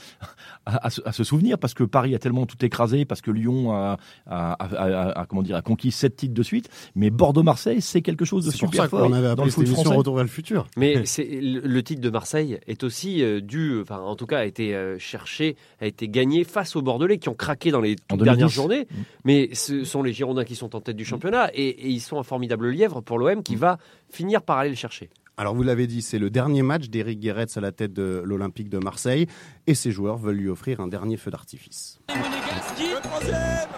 [0.65, 3.31] à, à se, à se souvenir parce que Paris a tellement tout écrasé, parce que
[3.31, 3.97] Lyon a,
[4.27, 6.69] a, a- a- a- comment dire, a conquis sept titres de suite.
[6.95, 9.67] Mais Bordeaux-Marseille, c'est quelque chose de pour super ça fort qu'on avait dans le foot
[9.67, 9.95] français.
[9.95, 10.67] Retour vers le futur.
[10.77, 14.45] Mais c'est le, titre de Marseille est aussi euh, dû, enfin en tout cas a
[14.45, 18.35] été euh, cherché, a été gagné face aux Bordelais qui ont craqué dans les dernières
[18.35, 18.53] 2010.
[18.53, 18.87] journées.
[18.89, 18.95] Mm.
[19.25, 22.19] Mais ce sont les Girondins qui sont en tête du championnat et, et ils sont
[22.19, 23.77] un formidable lièvre pour l'OM qui va
[24.09, 25.09] finir par aller le chercher.
[25.37, 28.69] Alors vous l'avez dit, c'est le dernier match d'Éric Guéretz à la tête de l'Olympique
[28.69, 29.27] de Marseille
[29.67, 31.99] et ses joueurs veulent lui offrir un dernier feu d'artifice.
[32.09, 33.69] Le troisième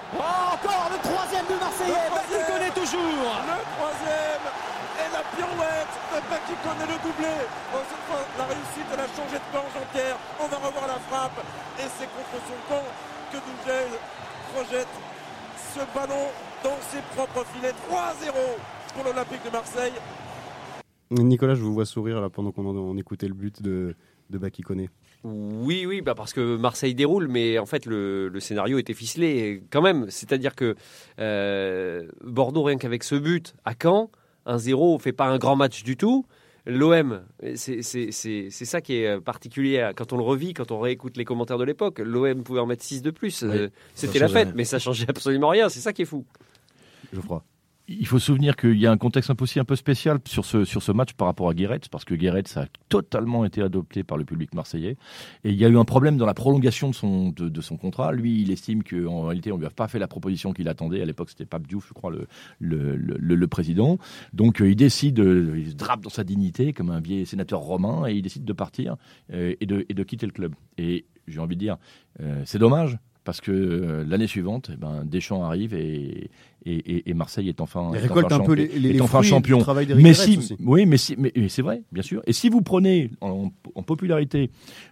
[0.62, 3.34] encore le troisième de Marseillais, Baki connaît toujours.
[3.46, 4.46] Le troisième
[5.02, 7.34] Et la pirouette de Bakikone le doublé
[7.72, 10.18] Bon, cette fois, la réussite, elle a changé de plan, Jean-Pierre.
[10.38, 11.40] On va revoir la frappe.
[11.80, 12.86] Et c'est contre son camp
[13.32, 13.90] que Dougel
[14.54, 14.94] projette
[15.74, 16.26] ce ballon
[16.64, 17.74] dans ses propres filets.
[17.90, 18.34] 3-0
[18.94, 19.94] pour l'Olympique de Marseille.
[21.12, 23.96] Nicolas, je vous vois sourire là pendant qu'on en- écoutait le but de,
[24.30, 24.40] de.
[25.24, 29.62] Oui, oui, bah parce que Marseille déroule, mais en fait le, le scénario était ficelé
[29.70, 30.10] quand même.
[30.10, 30.76] C'est-à-dire que
[31.20, 34.10] euh, Bordeaux, rien qu'avec ce but à Caen,
[34.48, 36.26] 1-0, fait pas un grand match du tout.
[36.68, 37.22] L'OM,
[37.56, 37.82] c'est
[38.52, 41.64] ça qui est particulier à- quand on le revit, quand on réécoute les commentaires de
[41.64, 42.00] l'époque.
[42.00, 43.42] L'OM pouvait en mettre 6 de plus.
[43.42, 44.54] Oui, Euh, C'était la fête, rien.
[44.56, 45.70] mais ça changeait absolument rien.
[45.70, 46.26] C'est ça qui est fou.
[47.14, 47.44] Geoffroy.
[48.00, 50.20] Il faut se souvenir qu'il y a un contexte un peu aussi un peu spécial
[50.26, 53.62] sur ce, sur ce match par rapport à Guéret, parce que Guéret a totalement été
[53.62, 54.98] adopté par le public marseillais.
[55.44, 58.12] Et il y a eu un problème dans la prolongation de son, de, son contrat.
[58.12, 61.02] Lui, il estime qu'en réalité, on lui a pas fait la proposition qu'il attendait.
[61.02, 62.28] À l'époque, c'était Pape Diouf, je crois, le,
[62.60, 63.98] le, le, président.
[64.34, 68.08] Donc, euh, il décide, il se drape dans sa dignité comme un vieil sénateur romain
[68.08, 68.96] et il décide de partir
[69.34, 70.56] euh, et, de, et de quitter le club.
[70.78, 71.78] Et j'ai envie de dire,
[72.22, 72.98] euh, c'est dommage.
[73.24, 76.32] Parce que euh, l'année suivante, eh ben, Deschamps arrive et,
[76.66, 78.90] et, et- et Marseille est enfin, Il est récolte enfin un peu champion- les, les,
[78.90, 79.58] est les enfin fruits champion.
[79.58, 80.58] du travail d'Éric Mais si, aussi.
[80.60, 82.24] oui, mais si, mais, mais c'est vrai, bien sûr.
[82.26, 84.50] Et si vous prenez en, en popularité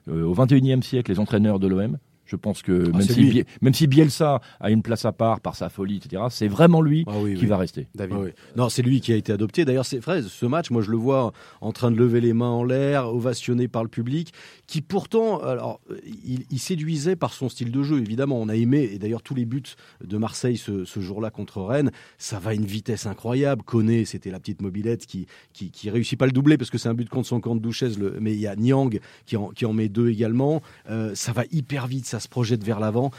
[0.10, 1.98] euh, au 21e siècle les entraîneurs de l'OM,
[2.30, 5.56] je pense que même, Ah, si, même si Bielsa a une place à part par
[5.56, 7.48] sa folie, etc., c'est vraiment lui Ah oui, qui oui.
[7.48, 7.88] va rester.
[7.96, 8.16] David.
[8.18, 8.30] Ah oui.
[8.56, 9.66] Non, c'est lui qui a été adopté.
[9.66, 12.50] D'ailleurs, c'est vrai, ce match, moi je le vois en train de lever les mains
[12.50, 14.32] en l'air, ovationné par le public,
[14.68, 15.80] qui pourtant, alors,
[16.26, 18.40] il, il séduisait par son style de jeu, évidemment.
[18.40, 19.64] On a aimé, et d'ailleurs tous les buts
[20.04, 23.64] de Marseille ce, ce jour-là contre Rennes, ça va à une vitesse incroyable.
[23.64, 26.90] Koné, c'était la petite mobilette qui, qui, qui réussit pas le doubler parce que c'est
[26.90, 29.50] un but contre son camp de Douchez, le- mais il y a Niang qui en,
[29.50, 30.62] qui en met deux également.
[30.90, 33.12] Euh, ça va hyper vite, ça se projette vers l'avant.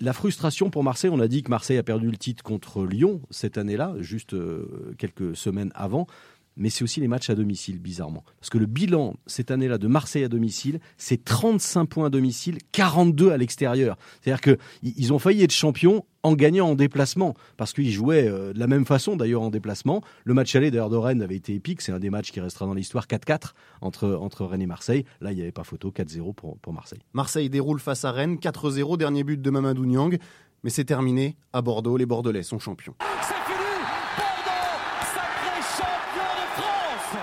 [0.00, 3.20] La frustration pour Marseille, on a dit que Marseille a perdu le titre contre Lyon
[3.30, 6.06] cette année-là, juste euh, quelques semaines avant.
[6.58, 8.24] Mais c'est aussi les matchs à domicile, bizarrement.
[8.40, 12.58] Parce que le bilan cette année-là de Marseille à domicile, c'est 35 points à domicile,
[12.72, 13.96] 42 à l'extérieur.
[14.20, 14.58] C'est-à-dire qu'ils
[14.96, 18.66] ils ont failli être champions en gagnant en déplacement, parce qu'ils jouaient euh, de la
[18.66, 20.02] même façon d'ailleurs en déplacement.
[20.24, 22.66] Le match aller d'ailleurs de Rennes avait été épique, c'est un des matchs qui restera
[22.66, 25.04] dans l'histoire 4-4 entre, entre Rennes et Marseille.
[25.20, 27.00] Là, il n'y avait pas photo, 4-0 pour, pour Marseille.
[27.12, 30.18] Marseille déroule face à Rennes, 4-0, dernier but de Mamadou Niang.
[30.64, 32.94] Mais c'est terminé à Bordeaux, les Bordelais sont champions.
[33.22, 33.58] C'est fini
[34.16, 34.78] Bordeaux,
[35.14, 37.18] sacré champion de France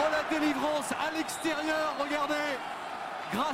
[0.00, 2.34] Oh la délivrance à l'extérieur, regardez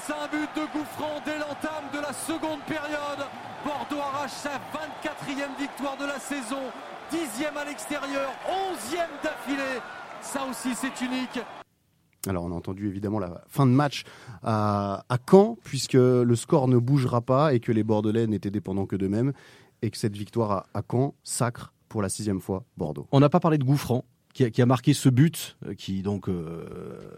[0.07, 3.27] Grâce à un but de Gouffran dès l'entame de la seconde période,
[3.65, 6.61] Bordeaux arrache sa 24e victoire de la saison,
[7.13, 9.81] 10e à l'extérieur, 11e d'affilée.
[10.21, 11.41] Ça aussi c'est unique.
[12.27, 14.05] Alors on a entendu évidemment la fin de match
[14.43, 18.87] à, à Caen, puisque le score ne bougera pas et que les Bordelais n'étaient dépendants
[18.87, 19.33] que d'eux-mêmes,
[19.83, 23.07] et que cette victoire à, à Caen sacre pour la sixième fois Bordeaux.
[23.13, 24.05] On n'a pas parlé de Gouffran.
[24.35, 26.65] Qui a, qui a, marqué ce but, euh, qui donc euh,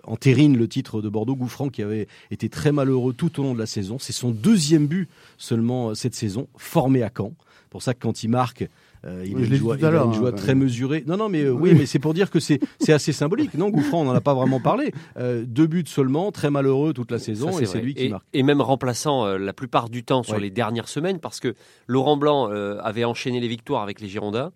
[0.02, 1.36] entérine le titre de Bordeaux.
[1.36, 3.98] Gouffran qui avait été très malheureux tout au long de la saison.
[4.00, 7.32] C'est son deuxième but seulement euh, cette saison, formé à Caen.
[7.70, 8.68] Pour ça que quand il marque,
[9.04, 11.04] euh, il, Oui, a une joie, il a une hein, très mesurée.
[11.06, 11.76] Non, non, mais euh, oui, Oui.
[11.78, 13.54] mais c'est pour dire que c'est c'est assez symbolique.
[13.54, 14.92] Non, Gouffran, on n'en a pas vraiment parlé.
[15.16, 17.82] Euh, deux buts seulement, très malheureux toute la saison, Ça, et c'est vrai.
[17.82, 18.24] lui qui et, marque.
[18.32, 20.40] et même remplaçant euh, la plupart du temps sur Ouais.
[20.40, 21.54] les dernières semaines, parce que
[21.86, 24.50] Laurent Blanc euh, avait enchaîné les victoires avec les Girondins.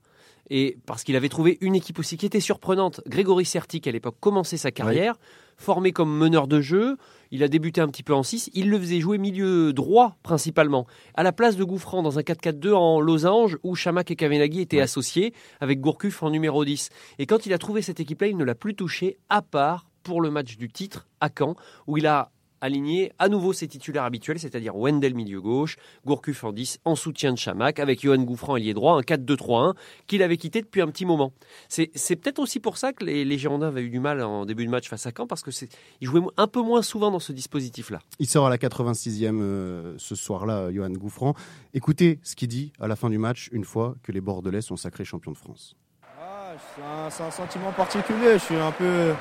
[0.50, 3.00] Et parce qu'il avait trouvé une équipe aussi qui était surprenante.
[3.06, 5.18] Grégory Sertic, à l'époque, commençait sa carrière,
[5.56, 6.96] formé comme meneur de jeu.
[7.30, 8.50] Il a débuté un petit peu en 6.
[8.54, 10.87] Il le faisait jouer milieu droit, principalement.
[11.14, 14.80] À la place de Gouffran, dans un 4-4-2 en losange, où Chamac et Kavenaghi étaient
[14.80, 16.88] associés, avec Gourcuff en numéro 10.
[17.18, 20.22] Et quand il a trouvé cette équipe-là, il ne l'a plus touchée, à part pour
[20.22, 21.54] le match du titre à Caen,
[21.87, 22.30] où il a
[22.61, 27.33] aligné à nouveau ses titulaires habituels, c'est-à-dire Wendell milieu gauche, Gourcuff en 10 en soutien
[27.33, 29.75] de Chamac, avec Johan Gouffran ailier droit, un 4-2-3-1
[30.07, 31.33] qu'il avait quitté depuis un petit moment.
[31.68, 34.64] C'est peut-être aussi pour ça que les, les Girondins avaient eu du mal en début
[34.64, 35.68] de match face à Caen, parce que c'est
[36.01, 38.01] ils jouaient un peu moins souvent dans ce dispositif-là.
[38.18, 41.35] Il sort à la 86e euh, ce soir-là, Johan Gouffran.
[41.75, 44.77] Écoutez ce qu'il dit à la fin du match, une fois que les Bordelais sont
[44.77, 45.77] sacrés champions de France.
[46.21, 48.35] Ah, c'est un, c'est un sentiment particulier.
[48.35, 49.12] Je suis un peu,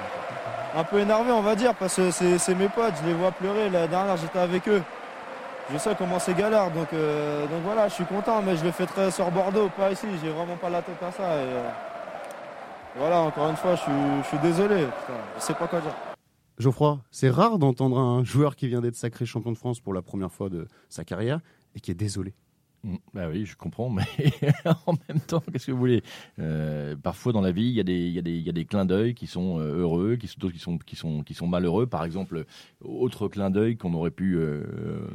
[0.75, 2.93] un peu énervé, on va dire, parce que c'est mes potes.
[3.01, 3.69] Je les vois pleurer.
[3.69, 4.82] La dernière, j'étais avec eux.
[5.71, 6.71] Je sais comment c'est galère.
[6.71, 10.08] Donc, euh, donc voilà, je suis content, mais je le fêterai sur Bordeaux, pas ici.
[10.23, 11.23] J'ai vraiment pas la tête à ça.
[11.23, 11.69] Euh,
[12.97, 14.88] voilà, encore une fois, je suis, désolé.
[15.38, 15.93] Je sais pas quoi dire.
[16.58, 20.01] Geoffroy, c'est rare d'entendre un joueur qui vient d'être sacré champion de France pour la
[20.01, 21.39] première fois de sa carrière
[21.75, 22.34] et qui est désolé.
[23.13, 24.04] Bah oui, je comprends, mais
[24.86, 26.04] en même temps, qu'est-ce que vous voulez?
[26.39, 30.15] Euh, Parfois dans la vie, il y a des, clins d'œil qui sont euh, heureux,
[30.15, 30.39] qui sont
[30.80, 31.86] qui sont, qui sont, malheureux.
[31.86, 32.45] Par exemple,
[32.82, 34.63] autre clin d'œil qu'on aurait pu euh,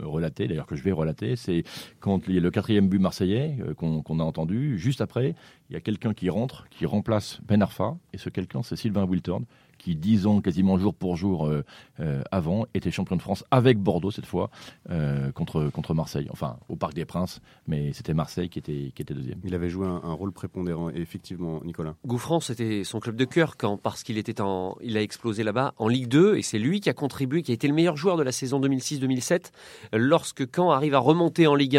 [0.03, 1.65] relater, d'ailleurs que je vais relater, c'est
[2.01, 4.79] quand il y a le quatrième but marseillais qu'on qu'on a entendu.
[4.79, 5.35] Juste après,
[5.71, 9.05] il y a quelqu'un qui rentre, qui remplace Ben Arfa, et ce quelqu'un, c'est Sylvain
[9.05, 9.43] Wiltord
[9.83, 11.65] qui dix ans quasiment jour pour jour euh,
[12.01, 14.51] euh, avant était champion de France avec Bordeaux cette fois
[14.91, 16.29] euh, contre contre Marseille.
[16.31, 19.41] Enfin au Parc des Princes, mais c'était Marseille qui était qui était deuxième.
[19.45, 21.95] Il avait joué un, un rôle prépondérant, et effectivement, Nicolas.
[22.07, 25.75] Gouffran, c'était son club de cœur quand, parce qu'il était en, il a explosé là-bas
[25.79, 28.17] en Ligue 2 et c'est lui qui a contribué, qui a été le meilleur joueur
[28.17, 29.51] de la saison 2006-2007
[29.93, 31.79] lorsque Caen arrive à remonter en Ligue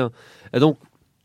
[0.54, 0.60] 1.
[0.60, 0.78] Donc,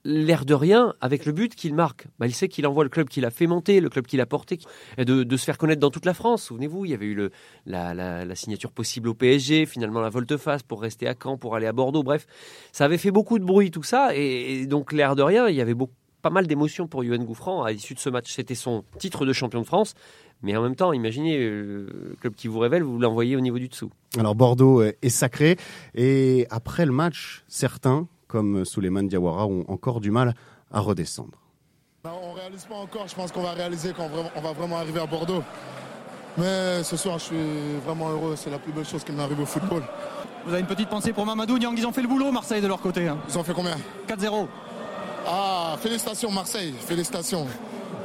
[0.09, 3.09] l'air de rien, avec le but qu'il marque, bah, il sait qu'il envoie le club
[3.09, 4.59] qu'il a fait monter, le club qu'il a porté,
[4.97, 6.45] et de, se faire connaître dans toute la France.
[6.45, 7.31] Souvenez-vous, il y avait eu
[7.67, 11.73] la, signature possible au PSG, finalement la volte-face pour rester à Caen, pour aller à
[11.73, 12.03] Bordeaux.
[12.03, 12.27] Bref,
[12.73, 15.61] ça avait fait beaucoup de bruit tout ça, et, donc l'air de rien, il y
[15.61, 15.75] avait
[16.23, 18.33] pas mal d'émotions pour Yoann Gouffran à l'issue de ce match.
[18.33, 19.95] C'était son titre de champion de France.
[20.43, 23.59] Mais en même temps, imaginez, euh, le club qui vous révèle, vous l'envoyez au niveau
[23.59, 23.91] du dessous.
[24.17, 25.57] Alors Bordeaux est sacré
[25.97, 30.35] et après le match, certains, comme Souleymane Diawara, ont encore du mal
[30.73, 31.33] à redescendre.
[32.05, 33.09] Non, on réalise pas encore.
[33.09, 35.43] Je pense qu'on va réaliser quand vraiment- on va vraiment arriver à Bordeaux.
[36.37, 37.37] Mais ce soir, je suis
[37.85, 38.35] vraiment heureux.
[38.37, 39.83] C'est la plus belle chose qui m'arrive au football.
[40.47, 42.69] Vous avez une petite pensée pour Mamadou Niang, ils ont fait le boulot Marseille de
[42.69, 43.09] leur côté.
[43.09, 43.19] hein.
[43.29, 43.77] Ils ont fait combien?
[44.07, 44.47] 4-0.
[45.27, 47.47] Ah, félicitations Marseille, félicitations.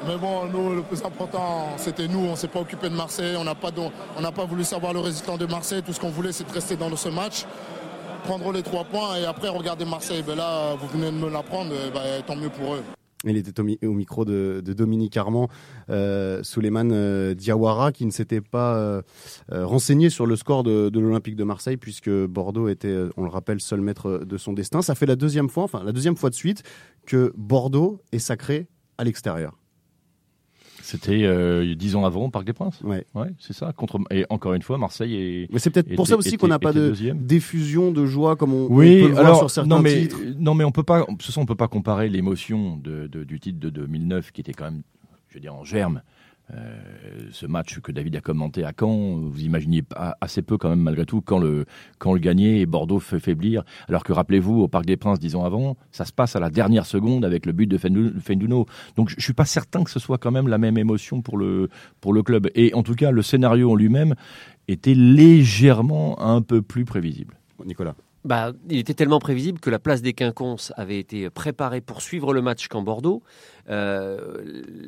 [0.08, 2.20] Mais bon, nous, le plus important, c'était nous.
[2.20, 3.36] On ne s'est pas occupé de Marseille.
[3.38, 5.82] On n'a pas, don- on n'a pas voulu savoir le résultat de Marseille.
[5.84, 7.46] Tout ce qu'on voulait, c'est de rester dans ce match,
[8.24, 10.24] prendre les trois points et après regarder Marseille.
[10.26, 11.72] Ben là, vous venez de me l'apprendre.
[11.94, 12.82] Ben, tant mieux pour eux.
[13.26, 15.48] Il était au, mi- au micro de, Dominique Armand,
[15.90, 19.02] euh, Souleymane euh, Diawara, qui ne s'était pas euh,
[19.54, 23.30] euh, renseigné sur le score de, de l'Olympique de Marseille, puisque Bordeaux était, on le
[23.30, 24.82] rappelle, seul maître de son destin.
[24.82, 26.64] Ça fait la deuxième fois, enfin la deuxième fois de suite,
[27.06, 29.58] que Bordeaux est sacré à l'extérieur.
[30.86, 32.82] C'était euh, dix ans avant au Parc des Princes.
[32.84, 33.06] Ouais.
[33.16, 33.72] Ouais, c'est ça.
[33.72, 35.48] Contre et encore une fois, Marseille est.
[35.54, 38.66] Mais c'est peut-être pour ça aussi qu'on n'a pas de diffusion de joie comme on,
[38.66, 40.18] on Oui, peut le voir alors sur certains non mais titres.
[40.38, 41.06] non mais on peut pas.
[41.20, 44.66] Ce on peut pas comparer l'émotion de, de- du titre de 2009 qui était quand
[44.66, 44.82] même,
[45.30, 46.02] je veux dire, en germe.
[46.56, 46.78] Euh,
[47.32, 49.84] ce match que David a commenté à Caen, vous imaginiez
[50.22, 51.66] assez peu quand même malgré tout quand le
[51.98, 53.64] quand le gagnait et Bordeaux fait faiblir.
[53.88, 56.50] Alors que rappelez-vous au Parc des Princes dix ans avant, ça se passe à la
[56.50, 58.68] dernière seconde avec le but de Fendu- Fenduno.
[58.96, 61.38] Donc je je suis pas certain que ce soit quand même la même émotion pour
[61.38, 61.70] le
[62.02, 62.50] pour le club.
[62.56, 64.16] Et en tout cas, le scénario en lui-même
[64.68, 67.36] était légèrement un peu plus prévisible.
[67.66, 67.96] Nicolas.
[68.26, 72.34] Bah, il était tellement prévisible que la place des Quinconces avait été préparée pour suivre
[72.34, 73.22] le match qu'en Bordeaux.
[73.70, 74.42] Euh,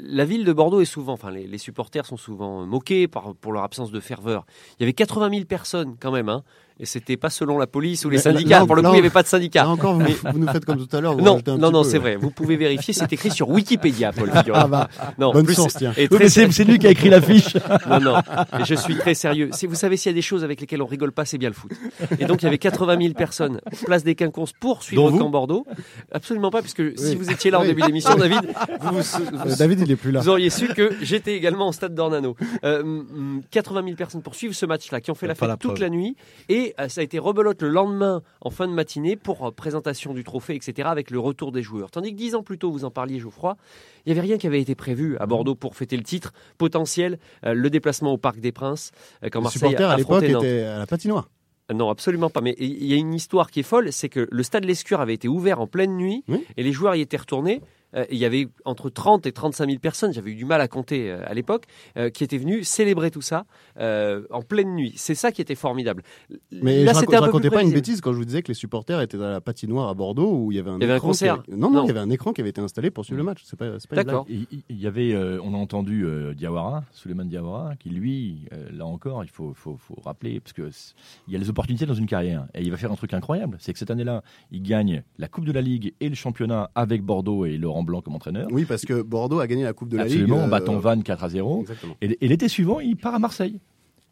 [0.03, 3.63] la ville de Bordeaux est souvent, enfin les, supporters sont souvent moqués par, pour leur
[3.63, 4.45] absence de ferveur.
[4.79, 6.43] Il y avait 80 000 personnes quand même, hein,
[6.77, 8.59] Et c'était pas selon la police ou les Mais syndicats.
[8.59, 9.63] là- Pour le là- coup, il n'y avait pas de syndicats.
[9.63, 11.15] Là encore, vous, Mais- vous nous faites comme tout à l'heure.
[11.15, 12.17] Non, non, non, c'est vrai.
[12.17, 12.93] Vous pouvez vérifier.
[12.93, 14.29] C'est écrit sur Wikipédia, Paul.
[14.53, 15.93] Ah bah, non, bonne plus- source, tiens.
[15.93, 17.55] très c'est lui qui a écrit l'affiche.
[17.89, 18.17] non, non,
[18.59, 19.49] et je suis très sérieux.
[19.53, 21.49] Si vous savez s'il y a des choses avec lesquelles on rigole pas, c'est bien
[21.49, 21.71] le foot.
[22.19, 25.65] Et donc il y avait 80 000 personnes, place des Quinconces, pour suivre Camp Bordeaux.
[26.11, 27.15] Absolument pas, puisque si Oui.
[27.15, 27.67] vous étiez là en Oui.
[27.69, 28.41] début d'émission, David,
[28.81, 30.19] vous, vous- Euh, David, il est plus là.
[30.21, 32.35] vous auriez su que j'étais également au stade d'Ornano.
[32.63, 35.57] Euh, mm, 80 000 personnes pour suivre ce match-là, qui ont fait la fête la
[35.57, 36.15] toute la nuit.
[36.49, 40.13] Et euh, ça a été rebelote le lendemain, en fin de matinée, pour euh, présentation
[40.13, 41.91] du trophée, etc., avec le retour des joueurs.
[41.91, 43.57] Tandis que dix ans plus tôt, vous en parliez, Geoffroy,
[44.05, 47.19] il n'y avait rien qui avait été prévu à Bordeaux pour fêter le titre potentiel,
[47.45, 48.91] euh, le déplacement au Parc des Princes,
[49.31, 51.29] quand Les Marseille supporters à l'époque étaient à la patinoire.
[51.73, 52.41] Non, absolument pas.
[52.41, 55.15] Mais il y a une histoire qui est folle, c'est que le stade Lescure avait
[55.15, 56.45] été ouvert en pleine nuit Oui.
[56.57, 57.61] et les joueurs y étaient retournés.
[57.95, 60.67] Euh, il y avait entre 30 et 35 000 personnes, j'avais eu du mal à
[60.67, 61.65] compter euh, à l'époque,
[61.97, 63.45] euh, qui étaient venues célébrer tout ça
[63.79, 64.93] euh, en pleine nuit.
[64.95, 66.03] C'est ça qui était formidable.
[66.51, 68.49] Mais Là, je, je un peu racontais pas une bêtise quand je vous disais que
[68.49, 70.85] les supporters étaient à la patinoire à Bordeaux où il y avait un Il y
[70.85, 71.43] avait un concert.
[71.47, 71.83] avait- Non, non, Non.
[71.83, 73.41] il y avait un écran qui avait été installé pour suivre le match.
[73.45, 74.25] C'est pas, c'est pas D'accord.
[74.29, 78.85] Il y avait, euh, on a entendu euh, Diawara, Suleiman Diawara, qui lui, euh, là
[78.85, 80.93] encore, il faut, faut, faut rappeler, parce que c-
[81.27, 83.57] il y a les opportunités dans une carrière, et il va faire un truc incroyable,
[83.59, 87.01] c'est que cette année-là, il gagne la Coupe de la Ligue et le championnat avec
[87.03, 88.47] Bordeaux et Laurent Blanc comme entraîneur.
[88.51, 90.13] Oui, parce que Bordeaux a gagné la Coupe de la Ligue.
[90.23, 91.61] Absolument, en euh, battant Vannes 4 à 0.
[91.61, 91.95] Exactement.
[92.01, 93.59] Et, et l'été suivant, il part à Marseille.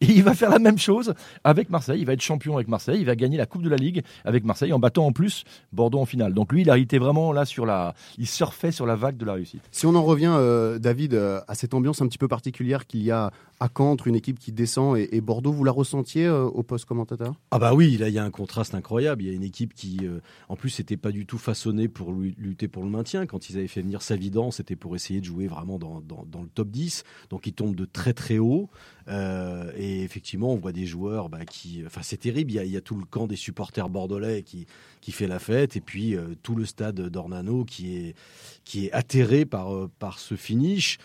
[0.01, 1.13] Et il va faire la même chose
[1.45, 1.99] avec Marseille.
[2.01, 2.99] Il va être champion avec Marseille.
[2.99, 5.99] Il va gagner la Coupe de la Ligue avec Marseille en battant en plus Bordeaux
[5.99, 6.33] en finale.
[6.33, 7.95] Donc lui, il a été vraiment là sur la.
[8.17, 9.61] Il surfait sur la vague de la réussite.
[9.71, 13.01] Si on en revient, euh, David, euh, à cette ambiance un petit peu particulière qu'il
[13.03, 16.25] y a à Caen entre une équipe qui descend et, et Bordeaux, vous la ressentiez
[16.25, 17.35] euh, au poste commentateur?
[17.51, 19.21] Ah bah oui, là il y a un contraste incroyable.
[19.23, 22.11] Il y a une équipe qui, euh, en plus, n'était pas du tout façonnée pour
[22.11, 23.25] lu- lutter pour le maintien.
[23.25, 26.41] Quand ils avaient fait venir Savidan, c'était pour essayer de jouer vraiment dans, dans- dans
[26.41, 27.05] le top 10.
[27.29, 28.69] Donc ils tombent de très très haut.
[29.07, 31.83] Euh, et effectivement, on voit des joueurs bah, qui...
[31.85, 34.65] Enfin c'est terrible, il y, a, tout le camp des supporters bordelais qui,
[35.01, 35.75] qui fait la fête.
[35.75, 38.15] Et puis euh, tout le stade d'Ornano qui est,
[38.65, 40.97] qui est atterré par, euh, par ce finish.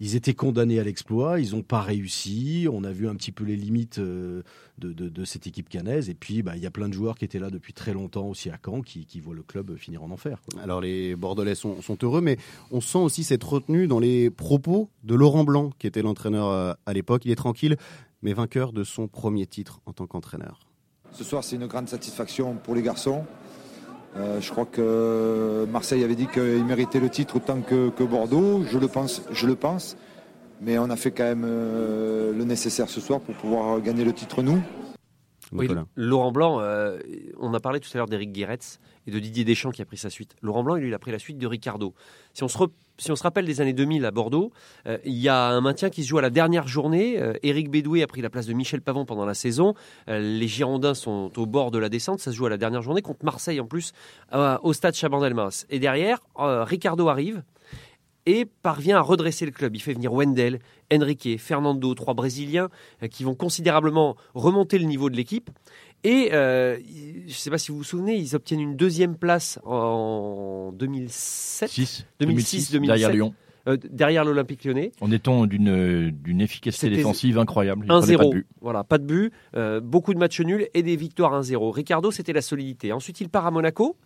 [0.00, 2.66] Ils étaient condamnés à l'exploit, ils n'ont pas réussi.
[2.70, 4.42] On a vu un petit peu les limites euh,
[4.78, 6.08] de, de- cette équipe canaise.
[6.08, 8.28] Et puis, bah, il y a plein de joueurs qui étaient là depuis très longtemps
[8.28, 10.40] aussi à Caen qui, qui voient le club finir en enfer.
[10.62, 12.36] Alors les Bordelais sont, heureux, mais
[12.70, 16.92] on sent aussi cette retenue dans les propos de Laurent Blanc, qui était l'entraîneur à
[16.92, 17.24] l'époque.
[17.24, 17.76] Il est tranquille,
[18.26, 20.66] mais vainqueur de son premier titre en tant qu'entraîneur.
[21.12, 23.24] Ce soir, c'est une grande satisfaction pour les garçons.
[24.16, 28.64] Euh, je crois que Marseille avait dit qu'il méritait le titre autant que, Bordeaux.
[28.64, 29.96] Je le pense, je le pense.
[30.60, 34.12] Mais on a fait quand même euh, le nécessaire ce soir pour pouvoir gagner le
[34.12, 34.60] titre nous.
[35.52, 35.68] Oui.
[35.94, 36.98] Laurent Blanc, euh,
[37.38, 39.96] on a parlé tout à l'heure d'Éric Guéretz et de Didier Deschamps qui a pris
[39.96, 40.34] sa suite.
[40.42, 41.94] Laurent Blanc, lui, il a pris la suite de Ricardo.
[42.34, 44.50] Si on se, re- si on se rappelle des années 2000 à Bordeaux,
[44.86, 47.22] euh, il y a un maintien qui se joue à la dernière journée.
[47.22, 49.74] Euh, Éric Bédoué a pris la place de Michel Pavon pendant la saison.
[50.08, 52.18] Les Girondins sont au bord de la descente.
[52.18, 53.92] Ça se joue à la dernière journée contre Marseille en plus,
[54.34, 55.64] au stade Chabandelmas.
[55.70, 57.42] Et derrière, Ricardo arrive
[58.26, 59.74] et parvient à redresser le club.
[59.76, 60.58] Il fait venir Wendell,
[60.92, 62.68] Enrique, Fernando, trois Brésiliens
[63.02, 65.50] euh, qui vont considérablement remonter le niveau de l'équipe.
[66.04, 66.76] Et euh,
[67.24, 71.68] je ne sais pas si vous vous souvenez, ils obtiennent une deuxième place en 2007,
[71.70, 73.34] 6, 2006, 2007, derrière Lyon.
[73.66, 74.92] euh, derrière l'Olympique lyonnais.
[75.00, 77.86] En étant d'une euh, d'une efficacité défensive incroyable.
[77.86, 78.32] Il prenait pas de 1-0.
[78.34, 78.46] but.
[78.60, 81.70] Voilà, pas de but, euh, beaucoup de matchs nuls et des victoires 1-0.
[81.72, 82.92] Ricardo, c'était la solidité.
[82.92, 83.96] Ensuite, il part à Monaco.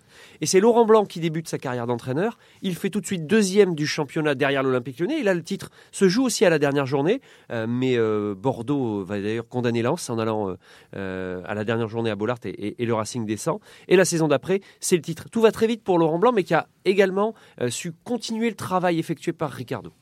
[0.41, 2.39] Et c'est Laurent Blanc qui débute sa carrière d'entraîneur.
[2.63, 5.21] Il fait tout de suite deuxième du championnat derrière l'Olympique lyonnais.
[5.21, 7.21] Et là, le titre se joue aussi à la dernière journée.
[7.53, 10.55] Euh, mais euh, Bordeaux va d'ailleurs condamner Lens en allant
[10.97, 13.59] euh, à la dernière journée à Bollard et, et- et le Racing descend.
[13.89, 15.29] Et la saison d'après, c'est le titre.
[15.31, 18.57] Tout va très vite pour Laurent Blanc, mais qui a également euh, su continuer le
[18.57, 19.93] travail effectué par Ricardo.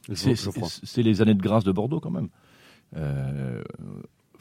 [0.85, 2.29] C'est- les années de grâce de Bordeaux quand même.
[2.97, 3.63] Euh,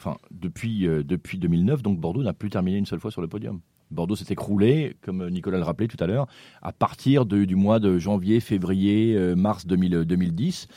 [0.00, 3.26] Enfin, depuis, euh, depuis 2009, donc Bordeaux n'a plus terminé une seule fois sur le
[3.26, 3.60] podium.
[3.90, 6.26] Bordeaux s'est écroulé, comme Nicolas le rappelait tout à l'heure,
[6.62, 10.68] à partir de- du mois de janvier, février, euh, mars 2000, 2010.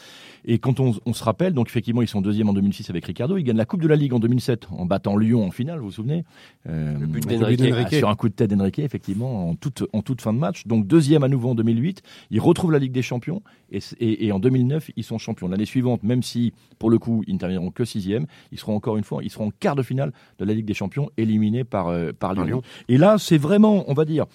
[0.44, 3.38] Et quand on, on se rappelle, donc effectivement, ils sont deuxième en 2006 avec Ricardo.
[3.38, 5.86] Ils gagnent la Coupe de la Ligue en 2007 en battant Lyon en finale, vous
[5.86, 6.24] vous souvenez?
[6.68, 7.60] Euh, Le but d'Enrique.
[8.00, 10.66] sur un coup de tête d'Enrique, effectivement, en toute, en toute fin de match.
[10.66, 12.02] Donc deuxième à nouveau en 2008.
[12.32, 13.44] Ils retrouvent la Ligue des Champions.
[13.74, 15.48] Et, c- et- et en 2009, ils sont champions.
[15.48, 18.98] L'année suivante, même si, pour le coup, ils ne termineront que sixième, ils seront encore
[18.98, 21.88] une fois, ils seront en quart de finale de la Ligue des Champions, éliminés par,
[21.90, 22.44] euh, par Lyon.
[22.46, 22.62] Lyon.
[22.90, 24.26] Et là, c'est vraiment, on va dire,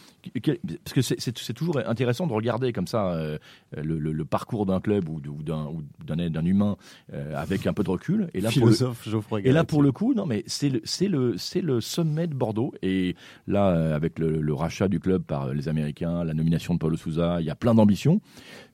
[0.42, 3.38] parce que c'est toujours intéressant de regarder comme ça euh,
[3.76, 6.76] le, le, parcours d'un club ou d'un humain
[7.14, 8.28] euh, avec un peu de recul.
[8.34, 11.60] Et là, Philosophe, pour Geoffroy Et là, pour le coup, non, mais c'est le, le,
[11.62, 12.74] le sommet de Bordeaux.
[12.82, 13.14] Et
[13.46, 16.96] là, euh, avec le, le, rachat du club par les Américains, la nomination de Paulo
[16.96, 18.20] Souza, il y a plein d'ambitions.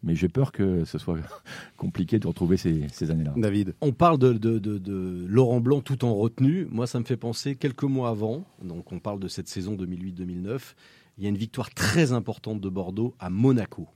[0.03, 1.19] Mais j'ai peur que ce soit
[1.77, 3.35] compliqué de retrouver ces, ces années-là.
[3.37, 3.75] David.
[3.81, 6.67] On parle de, de, de, de, Laurent Blanc tout en retenue.
[6.71, 8.45] Moi, ça me fait penser quelques mois avant.
[8.63, 10.75] Donc, on parle de cette saison 2008-2009
[11.19, 13.89] il y a une victoire très importante de Bordeaux à Monaco.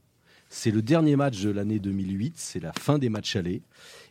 [0.49, 3.62] C'est le dernier match de l'année 2008, c'est la fin des matchs allés.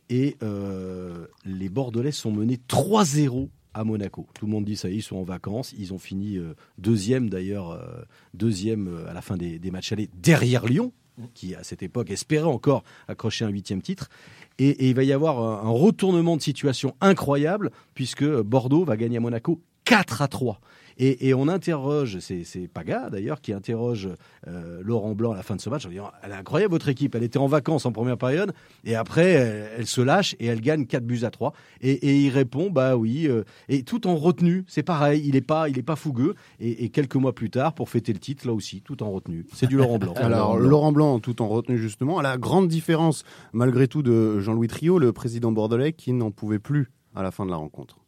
[0.10, 4.28] Et euh, les Bordelais sont menés 3-0 à Monaco.
[4.34, 5.74] Tout le monde dit ça y est, ils sont en vacances.
[5.78, 8.02] Ils ont fini euh, deuxième d'ailleurs, euh,
[8.34, 10.92] deuxième à la fin des, matchs allés derrière Lyon,
[11.34, 14.10] qui à cette époque espérait encore accrocher un huitième titre.
[14.58, 19.18] Et, et, il va y avoir un, retournement de situation incroyable puisque Bordeaux va gagner
[19.18, 20.60] à Monaco 4 à 3.
[20.98, 24.10] Et, on interroge, c'est Paga d'ailleurs qui interroge
[24.48, 26.88] euh, Laurent Blanc à la fin de ce match en disant Elle est incroyable votre
[26.88, 28.54] équipe, elle était en vacances en première période,
[28.86, 29.32] et après
[29.78, 31.54] elle, se lâche et elle gagne 4 buts à 3.
[31.82, 35.68] Et, il répond Bah oui, euh, et tout en retenue, c'est pareil, il n'est pas,
[35.68, 36.36] il est pas fougueux.
[36.60, 39.46] Et, quelques mois plus tard, pour fêter le titre, là aussi, tout en retenue.
[39.54, 40.14] C'est du Laurent Blanc.
[40.16, 44.68] Alors Laurent Blanc, tout en retenue justement, à la grande différence malgré tout de Jean-Louis
[44.68, 48.05] Trio, le président bordelais, qui n'en pouvait plus à la fin de la rencontre.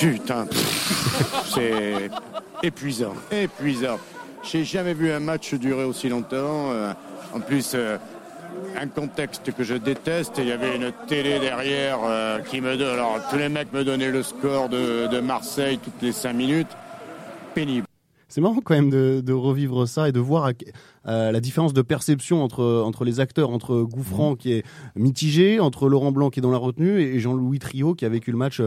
[0.00, 0.46] Putain,
[1.44, 2.10] c'est
[2.62, 3.98] épuisant, épuisant.
[4.42, 6.72] J'ai jamais vu un match durer aussi longtemps.
[6.72, 6.94] Euh,
[7.34, 7.98] en plus, euh,
[8.80, 10.36] un contexte que je déteste.
[10.38, 12.94] Il y avait une télé derrière euh, qui me donne.
[12.94, 16.74] Alors, tous les mecs me donnaient le score de, Marseille toutes les cinq minutes.
[17.54, 17.86] Pénible.
[18.28, 20.50] C'est marrant quand même de, revivre ça et de voir
[21.04, 26.12] la différence de perception entre, entre les acteurs, entre Gouffran qui est mitigé, entre Laurent
[26.12, 28.62] Blanc qui est dans la retenue et Jean-Louis Trio qui a vécu le match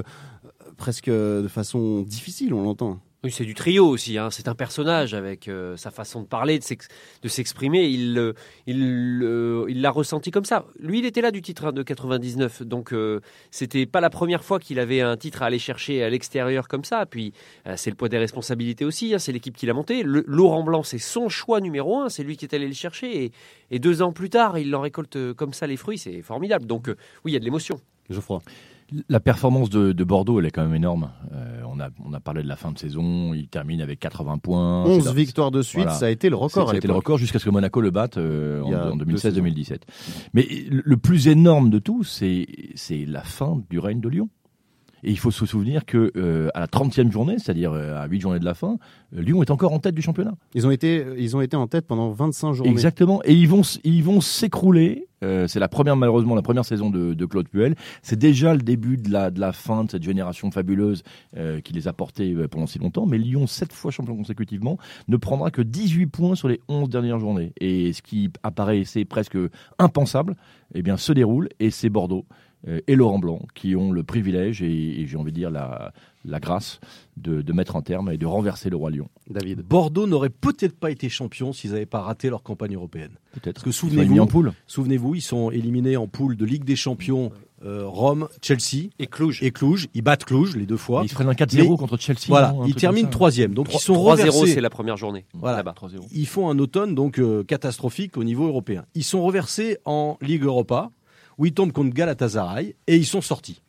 [0.77, 2.99] presque de façon difficile, on l'entend.
[3.25, 4.17] Oui, c'est du trio aussi.
[4.17, 4.29] Hein.
[4.31, 7.86] C'est un personnage avec euh, sa façon de parler, de s'exprimer.
[7.86, 8.33] Il l'a
[8.67, 10.65] il, il, ressenti comme ça.
[10.77, 14.43] Lui, il était là du titre hein, de 99, donc euh, c'était pas la première
[14.43, 17.05] fois qu'il avait un titre à aller chercher à l'extérieur comme ça.
[17.05, 17.31] Puis
[17.65, 19.13] euh, c'est le poids des responsabilités aussi.
[19.13, 19.19] Hein.
[19.19, 20.03] C'est l'équipe qui l'a monté.
[20.03, 22.09] Le, Laurent Blanc, c'est son choix numéro un.
[22.09, 23.23] C'est lui qui est allé le chercher.
[23.23, 23.31] Et,
[23.71, 25.97] et, deux ans plus tard, il en récolte comme ça les fruits.
[25.97, 26.65] C'est formidable.
[26.65, 26.88] Donc
[27.23, 27.79] oui, il y a de l'émotion.
[28.09, 28.41] Geoffroy.
[29.09, 31.11] La performance de, Bordeaux, elle est quand même énorme.
[31.33, 34.37] Euh, on, a, on a parlé de la fin de saison, il termine avec 80
[34.37, 34.85] points.
[34.85, 36.67] 11 victoires de suite, ça a été le record.
[36.67, 39.81] Ça a été le record jusqu'à ce que Monaco le batte euh, en, 2016-2017.
[40.33, 42.45] Mais le plus énorme de tout, c'est
[43.07, 44.29] la fin du règne de Lyon.
[45.05, 48.39] Et il faut se souvenir que euh, à la 30e journée, c'est-à-dire à 8 journées
[48.39, 48.77] de la fin,
[49.11, 50.33] Lyon est encore en tête du championnat.
[50.53, 52.71] Ils ont été, ils ont été en tête pendant 25 journées.
[52.71, 53.21] Exactement.
[53.25, 57.25] Et ils vont, ils vont s'écrouler euh, c'est la première, malheureusement, la première saison de,
[57.25, 57.75] Claude Puel.
[58.01, 61.03] C'est déjà le début de la, de la fin de cette génération fabuleuse
[61.38, 63.05] euh, qui les a portés euh, pendant si longtemps.
[63.05, 67.19] Mais Lyon, sept fois champion consécutivement, ne prendra que 18 points sur les 11 dernières
[67.19, 67.53] journées.
[67.59, 69.38] Et ce qui apparaissait presque
[69.79, 70.36] impensable,
[70.75, 72.25] eh bien, se déroule et c'est Bordeaux
[72.88, 75.91] et Laurent Blanc qui ont le privilège et, j'ai envie de dire la,
[76.25, 76.79] la grâce
[77.17, 79.09] de, mettre un terme et de renverser le roi Lyon.
[79.29, 79.62] David.
[79.62, 83.12] Bordeaux n'aurait peut-être pas été champion s'ils n'avaient pas raté leur campagne européenne.
[83.33, 83.55] Peut-être.
[83.55, 87.31] Parce que souvenez-vous, souvenez-vous, ils sont éliminés en poule de Ligue des Champions.
[87.65, 89.41] Euh, Rome, Chelsea et Cluj.
[89.41, 91.03] Et Cluj, ils battent Cluj, les deux fois.
[91.05, 92.25] ils prennent un 4-0 contre Chelsea.
[92.27, 93.53] Voilà, ils terminent troisième.
[93.53, 95.25] Donc ils sont 3-0, c'est la première journée.
[95.33, 95.63] Voilà,
[96.12, 98.83] ils font un automne donc euh, catastrophique au niveau européen.
[98.95, 100.91] Ils sont reversés en Ligue Europa,
[101.38, 103.62] où ils tombent contre Galatasaray et ils sont sortis.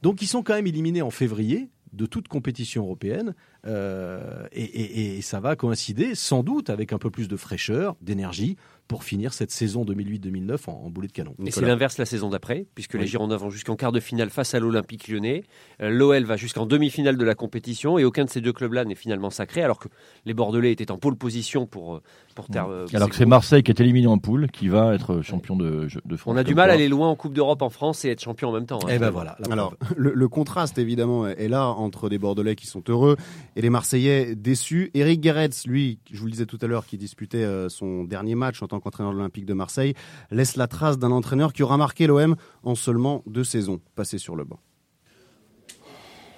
[0.00, 3.34] Donc ils sont quand même éliminés en février de toute compétition européenne.
[3.66, 8.56] Euh, et, ça va coïncider sans doute avec un peu plus de fraîcheur, d'énergie,
[8.88, 11.34] pour finir cette saison 2008-2009 en, boulet de canon.
[11.46, 14.54] Et c'est l'inverse la saison d'après, puisque les Girondins vont jusqu'en quart de finale face
[14.54, 15.44] à l'Olympique lyonnais.
[15.80, 18.94] Euh, L'OL va jusqu'en demi-finale de la compétition et aucun de ces deux clubs-là n'est
[18.94, 19.88] finalement sacré, alors que
[20.26, 22.02] les Bordelais étaient en pôle position pour, euh,
[22.34, 22.66] pour terre.
[22.68, 25.88] Euh, alors que c'est Marseille qui est éliminé en poule qui va être champion de,
[26.04, 26.34] de France.
[26.34, 28.50] On a du mal à aller loin en Coupe d'Europe en France et être champion
[28.50, 28.80] en même temps.
[28.84, 28.88] Hein.
[28.90, 29.36] et eh ben voilà.
[29.50, 33.16] Alors le, contraste évidemment est là entre des Bordelais qui sont heureux
[33.56, 34.90] et les Marseillais déçus.
[34.94, 38.62] Eric Guéretz, lui, je vous le disais tout à l'heure, qui disputait son dernier match
[38.62, 39.94] en tant qu'entraîneur de l'Olympique de Marseille
[40.30, 44.34] laisse la trace d'un entraîneur qui aura marqué l'OM en seulement deux saisons passées sur
[44.34, 44.58] le banc.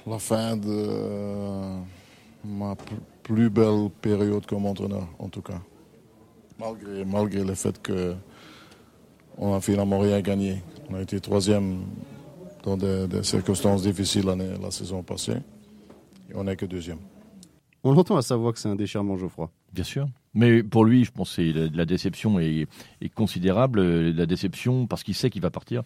[0.06, 1.78] La fin de
[2.44, 2.74] ma
[3.22, 5.60] plus belle période comme entraîneur, en tout cas.
[6.58, 8.14] Malgré, malgré le fait que
[9.38, 10.62] on a finalement rien gagné.
[10.90, 11.82] On a été troisième
[12.62, 15.38] dans des, circonstances difficiles la saison passée.
[16.30, 16.98] Et on n'est que deuxième.
[17.82, 19.50] On l'entend à savoir que c'est un déchirement, Geoffroy.
[19.72, 20.06] Bien sûr.
[20.34, 22.66] Mais pour lui, je pense que la, déception est,
[23.14, 23.82] considérable.
[24.10, 25.82] La déception parce qu'il sait qu'il va partir.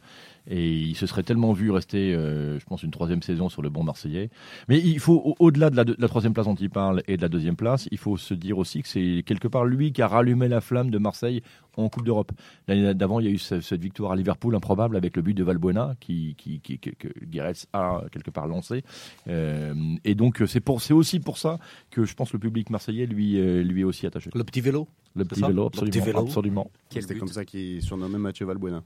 [0.50, 3.68] Et il se serait tellement vu rester, euh, je pense, une troisième saison sur le
[3.68, 4.30] banc marseillais.
[4.68, 7.56] Mais il faut, au-delà de, la, troisième place dont il parle et de la deuxième
[7.56, 10.62] place, il faut se dire aussi que c'est quelque part lui qui a rallumé la
[10.62, 11.42] flamme de Marseille
[11.76, 12.32] en Coupe d'Europe.
[12.66, 15.44] L'année d'avant, il y a eu cette, victoire à Liverpool improbable avec le but de
[15.44, 18.82] Valbuena que, que Guéretz a quelque part lancé.
[19.28, 19.74] Euh,
[20.04, 21.58] et donc, c'est, aussi pour ça
[21.90, 24.30] que je pense le public marseillais lui, euh, lui est aussi attaché.
[24.38, 24.86] Le petit vélo
[25.16, 25.84] Le petit vélo, absolument.
[25.84, 26.18] Le petit vélo.
[26.20, 26.70] absolument.
[26.90, 28.84] C'était comme ça qu'il surnommait Mathieu Valbuena?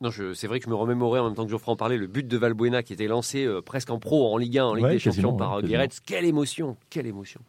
[0.00, 2.06] Non, c'est vrai que je me remémorais en même temps que Geoffroy en parlait le
[2.06, 4.84] but de Valbuena qui était lancé euh, presque en pro en Ligue 1, en Ligue
[4.84, 6.00] Ouais, des Champions par ouais, euh, Guéretz.
[6.00, 7.40] Quelle émotion, quelle émotion.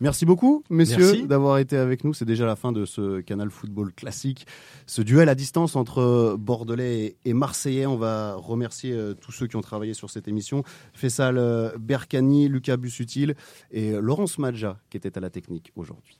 [0.00, 2.12] Merci beaucoup, messieurs, d'avoir été avec nous.
[2.12, 4.46] C'est déjà la fin de ce Canal Football classique.
[4.86, 7.86] Ce duel à distance entre Bordelais et Marseillais.
[7.86, 10.64] On va remercier euh, tous ceux qui ont travaillé sur cette émission.
[10.92, 13.34] Fessal euh, Berkani, Lucas Bussutil
[13.70, 16.18] et Laurence Madja qui était à la technique aujourd'hui.